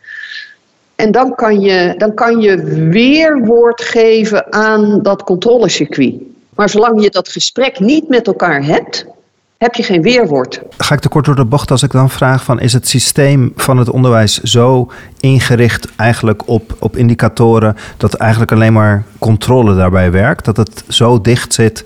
[0.94, 6.14] En dan kan je, dan kan je weerwoord geven aan dat controlecircuit.
[6.54, 9.06] Maar zolang je dat gesprek niet met elkaar hebt,
[9.66, 10.60] heb je geen weerwoord.
[10.78, 13.52] Ga ik te kort door de bocht als ik dan vraag van is het systeem
[13.56, 20.10] van het onderwijs zo ingericht eigenlijk op, op indicatoren dat eigenlijk alleen maar controle daarbij
[20.10, 20.44] werkt?
[20.44, 21.84] Dat het zo dicht zit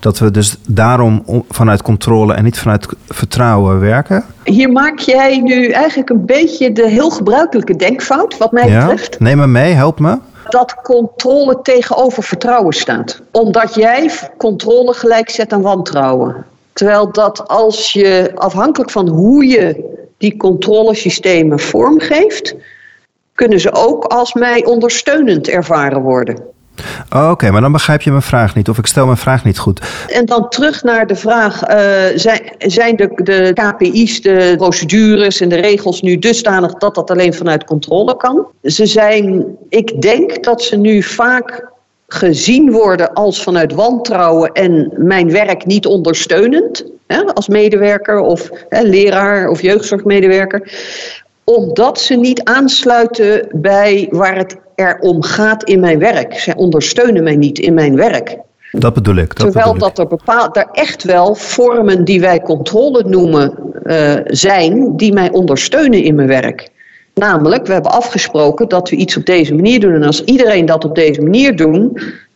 [0.00, 4.24] dat we dus daarom vanuit controle en niet vanuit vertrouwen werken?
[4.44, 8.80] Hier maak jij nu eigenlijk een beetje de heel gebruikelijke denkfout, wat mij ja?
[8.80, 9.20] betreft.
[9.20, 13.20] Neem me mee, help me dat controle tegenover vertrouwen staat.
[13.30, 16.44] Omdat jij controle gelijk zet aan wantrouwen.
[16.78, 19.84] Terwijl dat als je afhankelijk van hoe je
[20.18, 22.54] die controlesystemen vormgeeft,
[23.34, 26.42] kunnen ze ook als mij ondersteunend ervaren worden.
[27.14, 29.58] Oh, oké, maar dan begrijp je mijn vraag niet, of ik stel mijn vraag niet
[29.58, 29.80] goed.
[30.08, 31.76] En dan terug naar de vraag: uh,
[32.14, 37.34] zijn, zijn de, de KPI's, de procedures en de regels nu dusdanig dat dat alleen
[37.34, 38.46] vanuit controle kan?
[38.62, 41.76] Ze zijn, ik denk dat ze nu vaak
[42.08, 48.82] gezien worden als vanuit wantrouwen en mijn werk niet ondersteunend, hè, als medewerker of hè,
[48.82, 50.72] leraar of jeugdzorgmedewerker,
[51.44, 56.34] omdat ze niet aansluiten bij waar het er om gaat in mijn werk.
[56.34, 58.36] Zij ondersteunen mij niet in mijn werk.
[58.70, 59.28] Dat bedoel ik.
[59.28, 59.94] Dat Terwijl bedoel ik.
[59.94, 65.30] dat er bepaald, er echt wel vormen die wij controle noemen uh, zijn, die mij
[65.30, 66.70] ondersteunen in mijn werk.
[67.18, 69.94] Namelijk, we hebben afgesproken dat we iets op deze manier doen.
[69.94, 71.56] En als iedereen dat op deze manier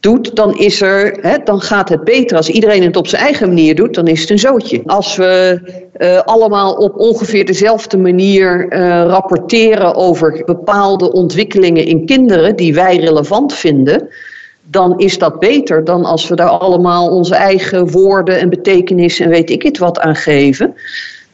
[0.01, 2.37] doet, dan, is er, hè, dan gaat het beter.
[2.37, 4.83] Als iedereen het op zijn eigen manier doet, dan is het een zootje.
[4.87, 5.61] Als we
[5.99, 12.97] uh, allemaal op ongeveer dezelfde manier uh, rapporteren over bepaalde ontwikkelingen in kinderen die wij
[12.97, 14.09] relevant vinden,
[14.63, 19.31] dan is dat beter dan als we daar allemaal onze eigen woorden en betekenissen en
[19.31, 20.75] weet ik het wat aan geven.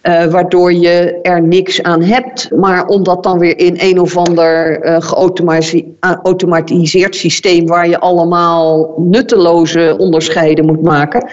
[0.03, 2.51] Uh, waardoor je er niks aan hebt.
[2.51, 8.95] Maar om dat dan weer in een of ander uh, geautomatiseerd systeem waar je allemaal
[8.97, 11.31] nutteloze onderscheiden moet maken.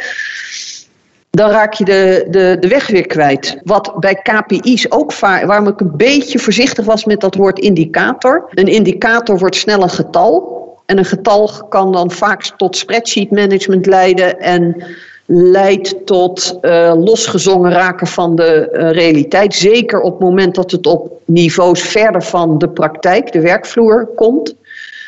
[1.30, 3.58] Dan raak je de, de, de weg weer kwijt.
[3.63, 8.45] Wat bij KPI's ook vaak, waarom ik een beetje voorzichtig was met dat woord indicator.
[8.49, 10.54] Een indicator wordt snel een getal.
[10.86, 14.39] En een getal kan dan vaak tot spreadsheet management leiden.
[14.39, 14.84] En
[15.25, 19.53] leidt tot uh, losgezongen raken van de uh, realiteit.
[19.53, 24.55] Zeker op het moment dat het op niveaus verder van de praktijk, de werkvloer, komt.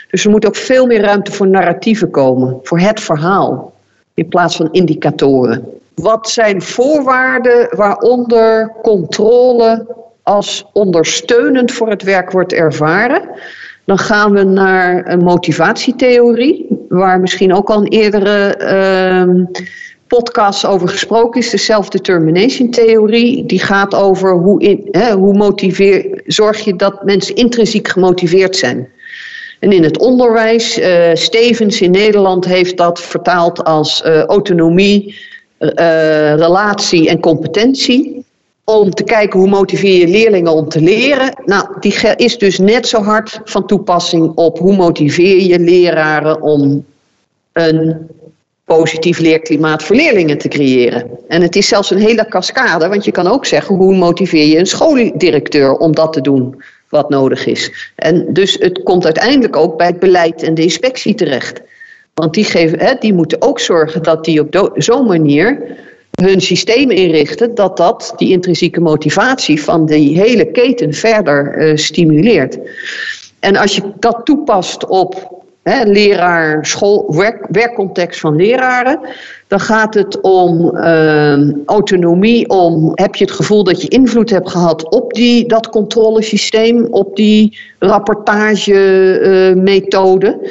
[0.09, 3.73] Dus er moet ook veel meer ruimte voor narratieven komen, voor het verhaal,
[4.13, 5.65] in plaats van indicatoren.
[5.93, 9.85] Wat zijn voorwaarden waaronder controle
[10.23, 13.21] als ondersteunend voor het werk wordt ervaren?
[13.85, 18.59] Dan gaan we naar een motivatietheorie, waar misschien ook al een eerdere
[19.27, 19.45] uh,
[20.07, 23.45] podcasts over gesproken is, de self-determination theorie.
[23.45, 28.89] Die gaat over hoe, in, hè, hoe motiveer, zorg je dat mensen intrinsiek gemotiveerd zijn.
[29.59, 35.15] En in het onderwijs, uh, Stevens in Nederland heeft dat vertaald als uh, autonomie,
[35.59, 35.69] uh,
[36.35, 38.25] relatie en competentie.
[38.63, 41.41] Om te kijken hoe motiveer je leerlingen om te leren.
[41.45, 46.85] Nou, die is dus net zo hard van toepassing op hoe motiveer je leraren om
[47.53, 48.07] een
[48.67, 51.09] positief leerklimaat voor leerlingen te creëren.
[51.27, 54.57] En het is zelfs een hele cascade, want je kan ook zeggen hoe motiveer je
[54.57, 57.91] een schooldirecteur om dat te doen wat nodig is.
[57.95, 61.61] En dus het komt uiteindelijk ook bij het beleid en de inspectie terecht.
[62.13, 65.77] Want die, geven, hè, die moeten ook zorgen dat die op zo'n manier
[66.21, 72.57] hun systeem inrichten dat dat die intrinsieke motivatie van die hele keten verder uh, stimuleert.
[73.39, 75.36] En als je dat toepast op
[75.85, 78.99] leraar, school, werk, werkcontext van leraren.
[79.47, 84.49] Dan gaat het om uh, autonomie, om heb je het gevoel dat je invloed hebt
[84.49, 90.47] gehad op die, dat controlesysteem, op die rapportagemethode uh, uh,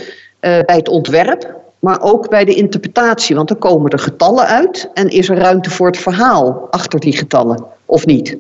[0.64, 3.37] bij het ontwerp, maar ook bij de interpretatie.
[3.37, 7.16] Want dan komen er getallen uit en is er ruimte voor het verhaal achter die
[7.16, 8.37] getallen, of niet?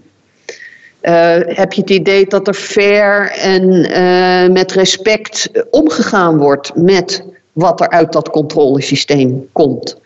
[1.06, 7.24] Uh, heb je het idee dat er fair en uh, met respect omgegaan wordt met
[7.52, 10.00] wat er uit dat controlesysteem komt?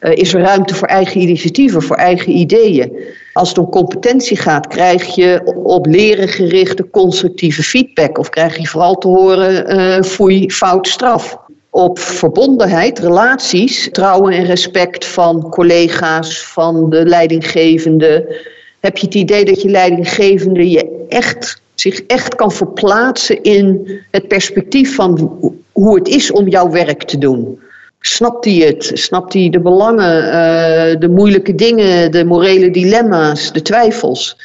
[0.00, 2.92] Uh, is er ruimte voor eigen initiatieven, voor eigen ideeën?
[3.32, 8.66] Als het om competentie gaat, krijg je op leren gerichte constructieve feedback of krijg je
[8.66, 11.38] vooral te horen foei, fout, straf?
[11.70, 18.46] Op verbondenheid, relaties, trouwen en respect van collega's, van de leidinggevende
[18.88, 24.28] heb je het idee dat je leidinggevende je echt, zich echt kan verplaatsen in het
[24.28, 25.38] perspectief van
[25.72, 27.58] hoe het is om jouw werk te doen.
[28.00, 28.90] Snapt hij het?
[28.94, 34.36] Snapt hij de belangen, uh, de moeilijke dingen, de morele dilemma's, de twijfels?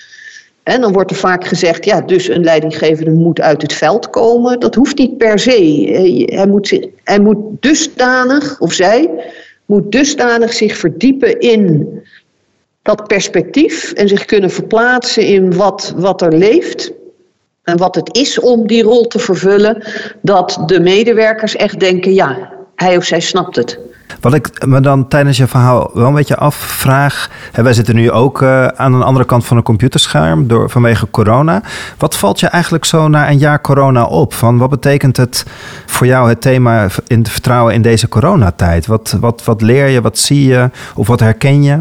[0.64, 4.60] En dan wordt er vaak gezegd, ja, dus een leidinggevende moet uit het veld komen.
[4.60, 6.26] Dat hoeft niet per se.
[6.26, 9.10] Hij moet, hij moet dusdanig, of zij,
[9.66, 11.88] moet dusdanig zich verdiepen in
[12.84, 16.92] dat perspectief en zich kunnen verplaatsen in wat, wat er leeft.
[17.64, 19.84] En wat het is om die rol te vervullen,
[20.22, 23.80] dat de medewerkers echt denken: ja, hij of zij snapt het.
[24.22, 27.30] Wat ik me dan tijdens je verhaal wel een beetje afvraag.
[27.54, 31.62] Wij zitten nu ook uh, aan de andere kant van een computerscherm door, vanwege corona.
[31.98, 34.34] Wat valt je eigenlijk zo na een jaar corona op?
[34.34, 35.46] Van wat betekent het
[35.86, 38.86] voor jou het thema in vertrouwen in deze coronatijd?
[38.86, 41.80] Wat, wat, wat leer je, wat zie je of wat herken je?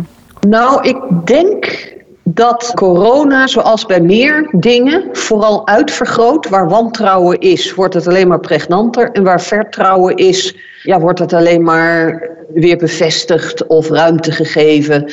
[0.49, 6.49] Nou, ik denk dat corona, zoals bij meer dingen, vooral uitvergroot.
[6.49, 9.11] Waar wantrouwen is, wordt het alleen maar pregnanter.
[9.11, 15.13] En waar vertrouwen is, ja, wordt het alleen maar weer bevestigd of ruimte gegeven.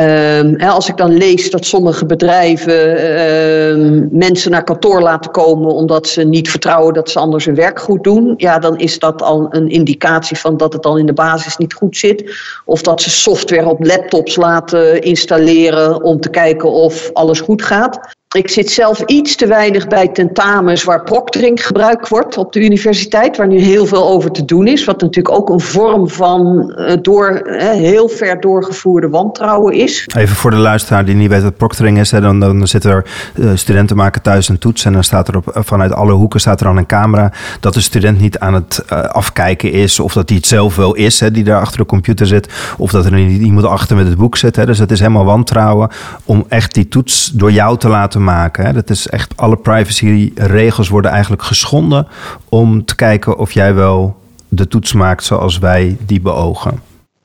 [0.00, 6.06] Um, als ik dan lees dat sommige bedrijven um, mensen naar kantoor laten komen omdat
[6.06, 9.46] ze niet vertrouwen dat ze anders hun werk goed doen, ja, dan is dat al
[9.50, 12.34] een indicatie van dat het dan in de basis niet goed zit.
[12.64, 18.16] Of dat ze software op laptops laten installeren om te kijken of alles goed gaat.
[18.32, 23.36] Ik zit zelf iets te weinig bij tentamens waar proctoring gebruikt wordt op de universiteit,
[23.36, 24.84] waar nu heel veel over te doen is.
[24.84, 30.08] Wat natuurlijk ook een vorm van uh, door, heel ver doorgevoerde wantrouwen is.
[30.16, 33.50] Even voor de luisteraar die niet weet wat proctoring is, dan, dan zitten er uh,
[33.54, 36.66] studenten maken thuis een toets en dan staat er op, vanuit alle hoeken staat er
[36.66, 40.46] dan een camera dat de student niet aan het afkijken is of dat hij het
[40.46, 44.06] zelf wel is, die daar achter de computer zit, of dat er iemand achter met
[44.06, 44.54] het boek zit.
[44.54, 45.88] Dus het is helemaal wantrouwen
[46.24, 48.64] om echt die toets door jou te laten maken.
[48.64, 48.72] Hè.
[48.72, 52.06] Dat is echt, alle privacyregels worden eigenlijk geschonden
[52.48, 56.80] om te kijken of jij wel de toets maakt zoals wij die beogen.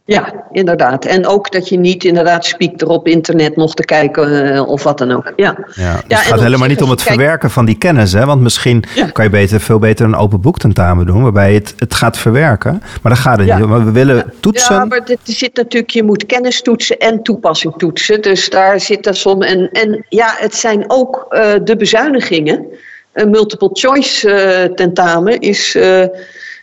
[0.08, 1.06] Ja, inderdaad.
[1.06, 4.84] En ook dat je niet inderdaad spiekt er op internet nog te kijken uh, of
[4.84, 5.34] wat dan ook.
[5.36, 8.13] Ja, ja, dus ja het gaat helemaal niet om het verwerken van die kennis.
[8.13, 8.26] Hè?
[8.26, 9.08] Want misschien ja.
[9.08, 11.24] kan je beter, veel beter een open boek tentamen doen...
[11.24, 12.72] waarbij het, het gaat verwerken.
[12.72, 13.70] Maar dan gaat het niet om.
[13.70, 14.76] Maar we willen toetsen.
[14.76, 18.22] Ja, maar dit zit natuurlijk, je moet kennis toetsen en toepassing toetsen.
[18.22, 19.41] Dus daar zit dat som.
[19.41, 22.65] En, en ja, het zijn ook uh, de bezuinigingen.
[23.13, 25.78] Een multiple choice uh, tentamen is...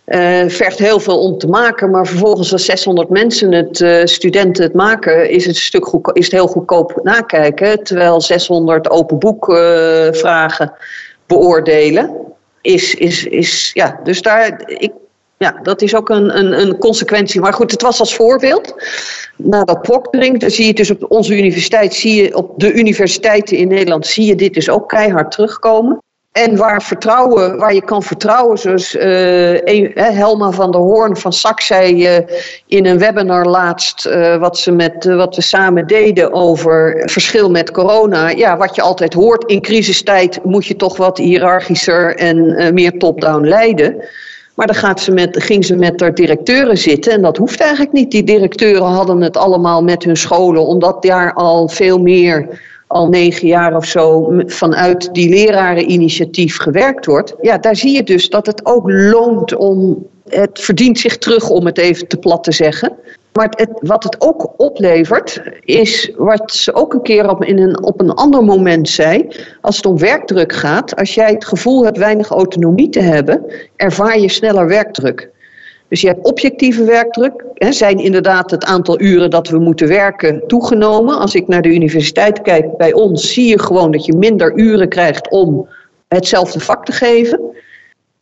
[0.06, 4.64] Uh, vergt heel veel om te maken, maar vervolgens als 600 mensen het, uh, studenten
[4.64, 7.84] het maken, is het, stuk goed, is het heel goedkoop nakijken.
[7.84, 9.56] Terwijl 600 open boek uh,
[10.10, 10.72] vragen
[11.26, 12.16] beoordelen,
[12.60, 14.92] is, is, is ja, dus daar, ik,
[15.36, 17.40] ja, dat is ook een, een, een consequentie.
[17.40, 18.74] Maar goed, het was als voorbeeld.
[19.36, 23.56] Na dat proctoring, dan zie je dus op onze universiteit, zie je op de universiteiten
[23.56, 25.98] in Nederland, zie je dit dus ook keihard terugkomen.
[26.34, 29.02] En waar vertrouwen, waar je kan vertrouwen, zoals uh,
[29.94, 32.26] Helma van der Hoorn van SAC zei uh,
[32.66, 37.70] in een webinar laatst, uh, wat, ze met, wat we samen deden over verschil met
[37.70, 38.28] corona.
[38.28, 43.46] Ja, wat je altijd hoort, in crisistijd moet je toch wat hiërarchischer en meer top-down
[43.46, 44.04] leiden.
[44.54, 47.92] Maar dan gaat ze met, ging ze met haar directeuren zitten en dat hoeft eigenlijk
[47.92, 48.10] niet.
[48.10, 52.60] Die directeuren hadden het allemaal met hun scholen, omdat daar al veel meer
[52.94, 57.34] al negen jaar of zo vanuit die lerareninitiatief gewerkt wordt.
[57.40, 60.06] Ja, daar zie je dus dat het ook loont om.
[60.28, 62.92] Het verdient zich terug, om het even te plat te zeggen.
[63.32, 67.82] Maar het, wat het ook oplevert, is wat ze ook een keer op, in een,
[67.82, 69.28] op een ander moment zei.
[69.60, 73.44] Als het om werkdruk gaat, als jij het gevoel hebt weinig autonomie te hebben,
[73.76, 75.30] ervaar je sneller werkdruk.
[75.88, 77.44] Dus je hebt objectieve werkdruk.
[77.54, 81.18] Hè, zijn inderdaad het aantal uren dat we moeten werken toegenomen.
[81.18, 84.88] Als ik naar de universiteit kijk bij ons, zie je gewoon dat je minder uren
[84.88, 85.68] krijgt om
[86.08, 87.40] hetzelfde vak te geven.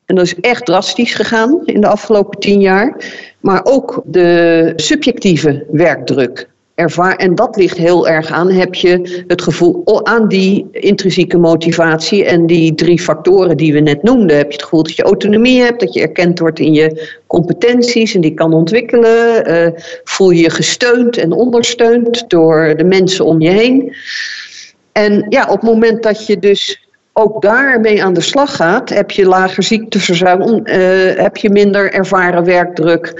[0.06, 2.96] En dat is echt drastisch gegaan in de afgelopen tien jaar.
[3.40, 10.06] Maar ook de subjectieve werkdruk en dat ligt heel erg aan, heb je het gevoel
[10.06, 14.36] aan die intrinsieke motivatie en die drie factoren die we net noemden.
[14.36, 18.14] Heb je het gevoel dat je autonomie hebt, dat je erkend wordt in je competenties
[18.14, 19.50] en die kan ontwikkelen.
[19.50, 19.68] Uh,
[20.04, 23.96] voel je je gesteund en ondersteund door de mensen om je heen.
[24.92, 29.10] En ja, op het moment dat je dus ook daarmee aan de slag gaat, heb
[29.10, 30.74] je lager ziekteverzuim, uh,
[31.14, 33.12] heb je minder ervaren werkdruk,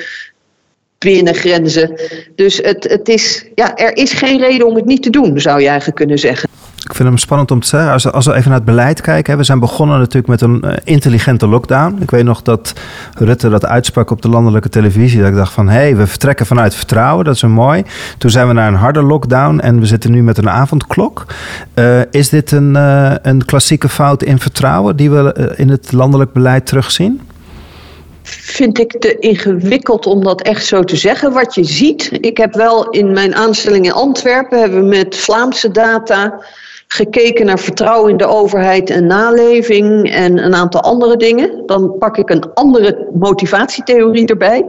[1.02, 2.00] binnen grenzen.
[2.34, 5.60] Dus het, het is, ja, er is geen reden om het niet te doen, zou
[5.60, 6.48] je eigenlijk kunnen zeggen.
[6.84, 7.92] Ik vind hem spannend om te zeggen.
[7.92, 9.36] Als, als we even naar het beleid kijken.
[9.36, 11.98] We zijn begonnen natuurlijk met een uh, intelligente lockdown.
[12.00, 12.72] Ik weet nog dat
[13.18, 15.20] Rutte dat uitsprak op de landelijke televisie.
[15.20, 17.24] Dat ik dacht van, hé, hey, we vertrekken vanuit vertrouwen.
[17.24, 17.82] Dat is mooi.
[18.18, 19.58] Toen zijn we naar een harde lockdown.
[19.58, 21.26] En we zitten nu met een avondklok.
[21.74, 24.96] Uh, is dit een, uh, een klassieke fout in vertrouwen...
[24.96, 27.20] die we in het landelijk beleid terugzien?
[28.22, 31.32] Vind ik te ingewikkeld om dat echt zo te zeggen.
[31.32, 35.70] Wat je ziet, ik heb wel in mijn aanstelling in Antwerpen hebben we met Vlaamse
[35.70, 36.44] data
[36.88, 41.62] gekeken naar vertrouwen in de overheid en naleving en een aantal andere dingen.
[41.66, 44.64] Dan pak ik een andere motivatietheorie erbij.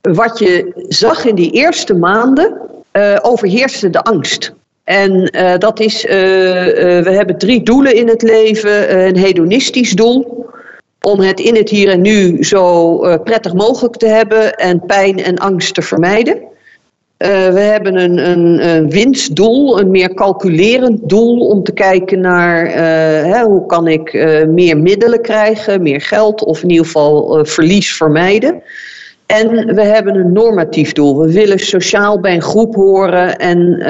[0.00, 2.60] Wat je zag in die eerste maanden
[2.92, 4.52] uh, overheerste de angst.
[4.84, 9.06] En uh, dat is, uh, we hebben drie doelen in het leven.
[9.06, 10.46] een hedonistisch doel,
[11.08, 15.38] om het in het hier en nu zo prettig mogelijk te hebben en pijn en
[15.38, 16.36] angst te vermijden.
[17.18, 22.66] we hebben een, een, een, winstdoel, een meer calculerend doel om te kijken naar
[23.24, 24.12] hè, hoe kan ik
[24.48, 28.62] meer middelen krijgen, meer geld of in ieder geval verlies vermijden.
[29.26, 31.18] En we hebben een normatief doel.
[31.18, 33.82] We willen sociaal bij een groep horen en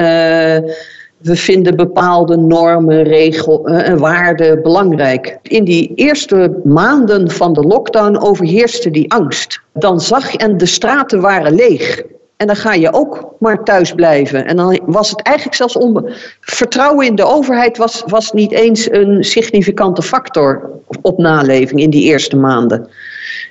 [1.19, 5.37] we vinden bepaalde normen, regels uh, en waarden belangrijk.
[5.41, 9.61] In die eerste maanden van de lockdown overheerste die angst.
[9.73, 12.01] Dan zag en de straten waren leeg.
[12.37, 14.45] En dan ga je ook maar thuis blijven.
[14.45, 16.09] En dan was het eigenlijk zelfs om.
[16.39, 20.69] Vertrouwen in de overheid was, was niet eens een significante factor
[21.01, 22.89] op naleving in die eerste maanden.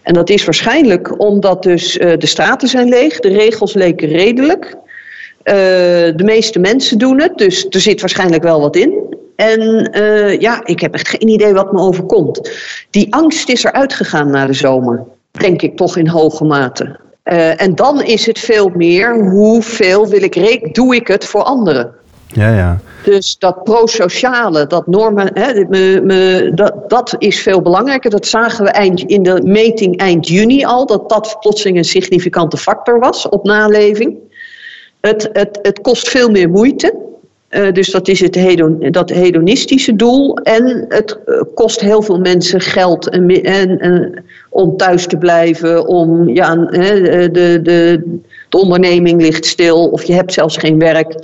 [0.03, 4.77] En dat is waarschijnlijk omdat dus uh, de straten zijn leeg, de regels leken redelijk.
[5.49, 5.55] Uh,
[6.17, 9.17] de meeste mensen doen het, dus er zit waarschijnlijk wel wat in.
[9.37, 12.51] En uh, ja, ik heb echt geen idee wat me overkomt.
[12.91, 16.97] Die angst is eruit gegaan na de zomer, denk ik toch in hoge mate.
[17.57, 21.95] en dan is het veel meer hoeveel wil ik doe ik het voor anderen.
[22.27, 22.81] Ja, ja.
[23.05, 28.11] Dus dat prosociale, dat normen, hè, me, me, dat, dat is veel belangrijker.
[28.11, 32.57] Dat zagen we eind, in de meting eind juni al, dat dat plotseling een significante
[32.57, 34.17] factor was op naleving.
[35.01, 37.07] Het, het, het kost veel meer moeite.
[37.51, 40.37] Uh, dus dat is het hedon, dat hedonistische doel.
[40.37, 45.87] En het uh, kost heel veel mensen geld en, en, en, om thuis te blijven,
[45.87, 48.03] om ja, de, de, de,
[48.49, 51.15] de onderneming ligt stil of je hebt zelfs geen werk.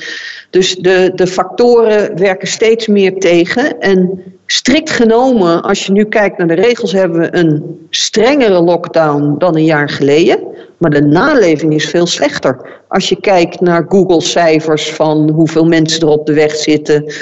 [0.50, 3.80] Dus de, de factoren werken steeds meer tegen.
[3.80, 9.34] En strikt genomen, als je nu kijkt naar de regels, hebben we een strengere lockdown
[9.38, 10.38] dan een jaar geleden.
[10.78, 12.82] Maar de naleving is veel slechter.
[12.88, 17.12] Als je kijkt naar Google-cijfers van hoeveel mensen er op de weg zitten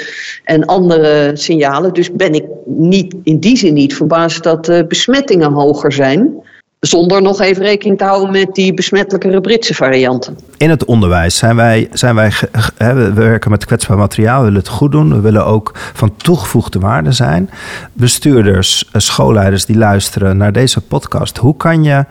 [0.43, 1.93] en andere signalen.
[1.93, 6.41] Dus ben ik niet, in die zin niet verbaasd dat de besmettingen hoger zijn.
[6.79, 10.37] Zonder nog even rekening te houden met die besmettelijkere Britse varianten.
[10.57, 12.31] In het onderwijs zijn wij, zijn wij
[12.77, 15.13] we werken met kwetsbaar materiaal, we willen het goed doen.
[15.13, 17.49] We willen ook van toegevoegde waarde zijn.
[17.93, 21.37] Bestuurders, eh, schoolleiders die luisteren naar deze podcast.
[21.37, 22.05] Hoe kan je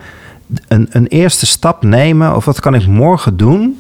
[0.69, 3.79] een, een eerste stap nemen of wat kan ik morgen doen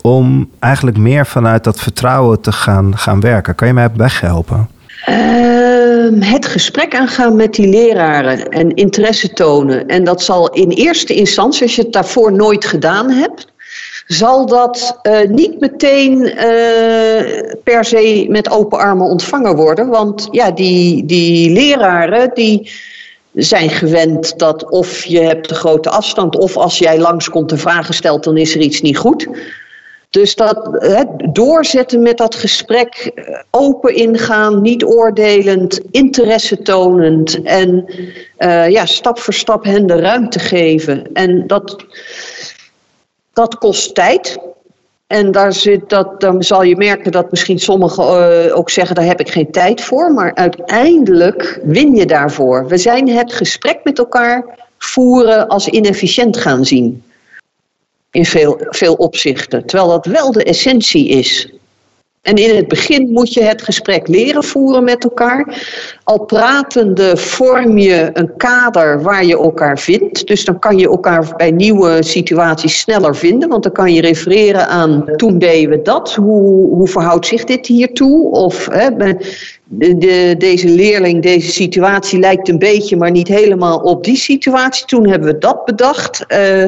[0.00, 3.54] om eigenlijk meer vanuit dat vertrouwen te gaan, gaan werken?
[3.54, 4.68] Kan je mij weghelpen?
[5.08, 9.86] Uh, het gesprek aangaan met die leraren en interesse tonen.
[9.86, 13.46] En dat zal in eerste instantie, als je het daarvoor nooit gedaan hebt,
[14.06, 19.88] zal dat uh, niet meteen uh, per se met open armen ontvangen worden.
[19.88, 22.70] Want ja, die, die leraren die
[23.34, 27.94] zijn gewend dat of je hebt de grote afstand, of als jij langskomt de vragen
[27.94, 29.28] stelt, dan is er iets niet goed.
[30.10, 30.80] Dus dat
[31.32, 37.84] doorzetten met dat gesprek, eh, open ingaan, niet oordelend, interesse tonend en
[38.38, 41.12] uh, ja, stap voor stap hen de ruimte geven.
[41.12, 41.84] En dat,
[43.32, 44.38] dat kost tijd.
[45.10, 49.04] En daar zit dat, dan zal je merken dat misschien sommigen uh, ook zeggen: daar
[49.04, 50.12] heb ik geen tijd voor.
[50.12, 52.66] Maar uiteindelijk win je daarvoor.
[52.66, 54.44] We zijn het gesprek met elkaar
[54.78, 57.02] voeren als inefficiënt gaan zien
[58.10, 59.66] in veel, veel opzichten.
[59.66, 61.52] Terwijl dat wel de essentie is.
[62.22, 65.64] En in het begin moet je het gesprek leren voeren met elkaar.
[66.04, 70.26] Al pratende vorm je een kader waar je elkaar vindt.
[70.26, 73.48] Dus dan kan je elkaar bij nieuwe situaties sneller vinden.
[73.48, 76.14] Want dan kan je refereren aan toen deden we dat.
[76.14, 78.30] Hoe, hoe verhoudt zich dit hiertoe?
[78.30, 84.04] Of hè, de, de, deze leerling, deze situatie lijkt een beetje, maar niet helemaal op
[84.04, 84.86] die situatie.
[84.86, 86.24] Toen hebben we dat bedacht.
[86.28, 86.64] Uh,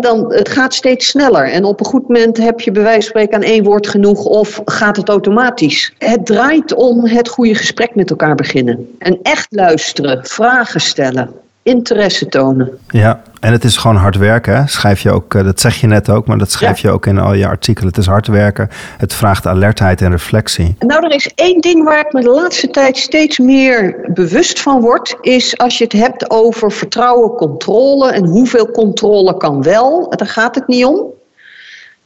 [0.00, 1.50] dan, het gaat steeds sneller.
[1.50, 4.24] En op een goed moment heb je bij wijze van spreken aan één woord genoeg
[4.24, 5.92] of gaat het automatisch.
[5.98, 8.96] Het draait om het goede gesprek met elkaar beginnen.
[8.98, 12.78] En echt luisteren, vragen stellen interesse tonen.
[12.88, 14.56] Ja, en het is gewoon hard werken.
[14.56, 14.66] Hè?
[14.66, 17.18] Schrijf je ook, eh, dat zeg je net ook, maar dat schrijf je ook in
[17.18, 17.88] al je artikelen.
[17.88, 18.68] Het is hard werken.
[18.98, 20.74] Het vraagt alertheid en reflectie.
[20.78, 24.80] Nou, er is één ding waar ik me de laatste tijd steeds meer bewust van
[24.80, 25.16] word.
[25.20, 30.10] Is als je het hebt over vertrouwen, controle en hoeveel controle kan wel.
[30.16, 31.06] Daar gaat het niet om.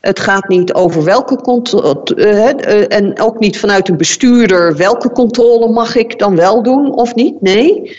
[0.01, 5.11] Het gaat niet over welke controle, uh, uh, en ook niet vanuit een bestuurder, welke
[5.13, 7.41] controle mag ik dan wel doen of niet?
[7.41, 7.97] Nee.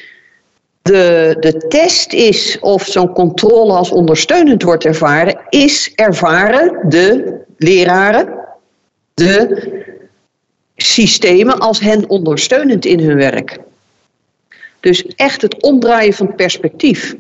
[0.88, 8.28] De, de test is of zo'n controle als ondersteunend wordt ervaren, is ervaren de leraren,
[9.14, 9.68] de
[10.76, 13.60] systemen als hen ondersteunend in hun werk.
[14.80, 17.16] Dus echt het omdraaien van perspectief.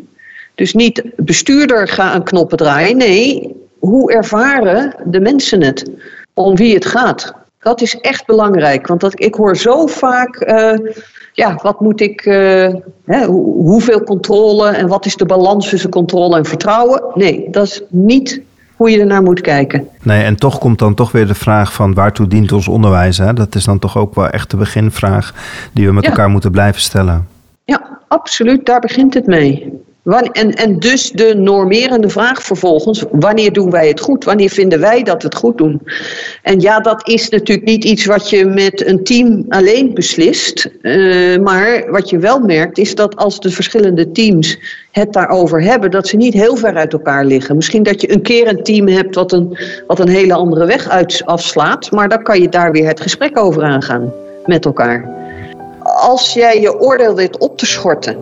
[0.55, 2.97] Dus niet bestuurder ga aan knoppen draaien.
[2.97, 5.89] Nee, hoe ervaren de mensen het?
[6.33, 7.33] Om wie het gaat.
[7.59, 10.73] Dat is echt belangrijk, want dat, ik hoor zo vaak, eh,
[11.37, 12.73] ja, wat moet ik, uh,
[13.05, 17.03] hè, hoeveel controle en wat is de balans tussen controle en vertrouwen?
[17.13, 18.41] Nee, dat is niet
[18.75, 19.87] hoe je ernaar moet kijken.
[20.01, 23.17] Nee, en toch komt dan toch weer de vraag van waartoe dient ons onderwijs?
[23.17, 23.33] Hè?
[23.33, 25.33] Dat is dan toch ook wel echt de beginvraag
[25.73, 27.27] die we met elkaar moeten blijven stellen.
[27.63, 28.65] Ja, absoluut.
[28.65, 29.73] Daar begint het mee.
[30.07, 34.23] En, en dus de normerende vraag vervolgens, wanneer doen wij het goed?
[34.23, 35.81] Wanneer vinden wij dat het goed doen?
[36.41, 40.69] En ja, dat is natuurlijk niet iets wat je met een team alleen beslist.
[40.81, 44.59] Uh, maar wat je wel merkt is dat als de verschillende teams
[44.91, 47.55] het daarover hebben, dat ze niet heel ver uit elkaar liggen.
[47.55, 50.89] Misschien dat je een keer een team hebt wat een, wat een hele andere weg
[50.89, 54.13] uit, afslaat, maar dan kan je daar weer het gesprek over aangaan
[54.45, 55.15] met elkaar.
[55.83, 58.17] Als jij je oordeel weet op te schorten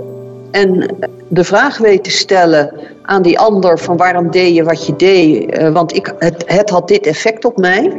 [0.52, 0.86] en
[1.28, 5.52] de vraag weet te stellen aan die ander van waarom deed je wat je deed,
[5.52, 7.94] eh, want ik, het, het had dit effect op mij.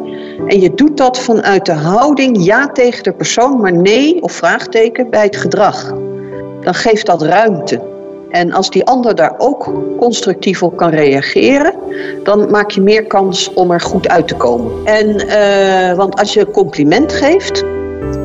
[0.47, 5.11] En je doet dat vanuit de houding ja tegen de persoon, maar nee of vraagteken
[5.11, 5.93] bij het gedrag.
[6.61, 7.81] Dan geeft dat ruimte.
[8.31, 11.75] En als die ander daar ook constructief op kan reageren,
[12.23, 14.73] dan maak je meer kans om er goed uit te komen.
[14.85, 17.65] En, uh, want als je compliment geeft,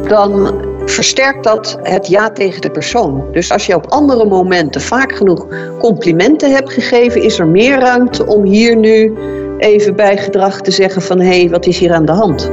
[0.08, 3.28] dan versterkt dat het ja tegen de persoon.
[3.32, 5.48] Dus als je op andere momenten vaak genoeg
[5.80, 9.18] complimenten hebt gegeven, is er meer ruimte om hier nu
[9.58, 12.52] even bij gedrag te zeggen van hé, hey, wat is hier aan de hand?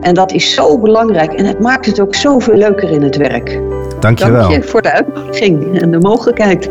[0.00, 3.60] En dat is zo belangrijk en het maakt het ook zoveel leuker in het werk.
[4.00, 4.48] Dankjewel.
[4.48, 6.70] Dank je voor de uitnodiging en de mogelijkheid.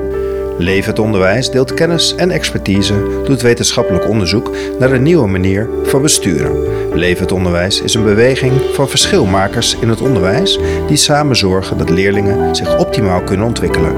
[0.59, 6.73] Het onderwijs deelt kennis en expertise, doet wetenschappelijk onderzoek naar een nieuwe manier van besturen.
[7.03, 12.55] Het onderwijs is een beweging van verschilmakers in het onderwijs die samen zorgen dat leerlingen
[12.55, 13.93] zich optimaal kunnen ontwikkelen.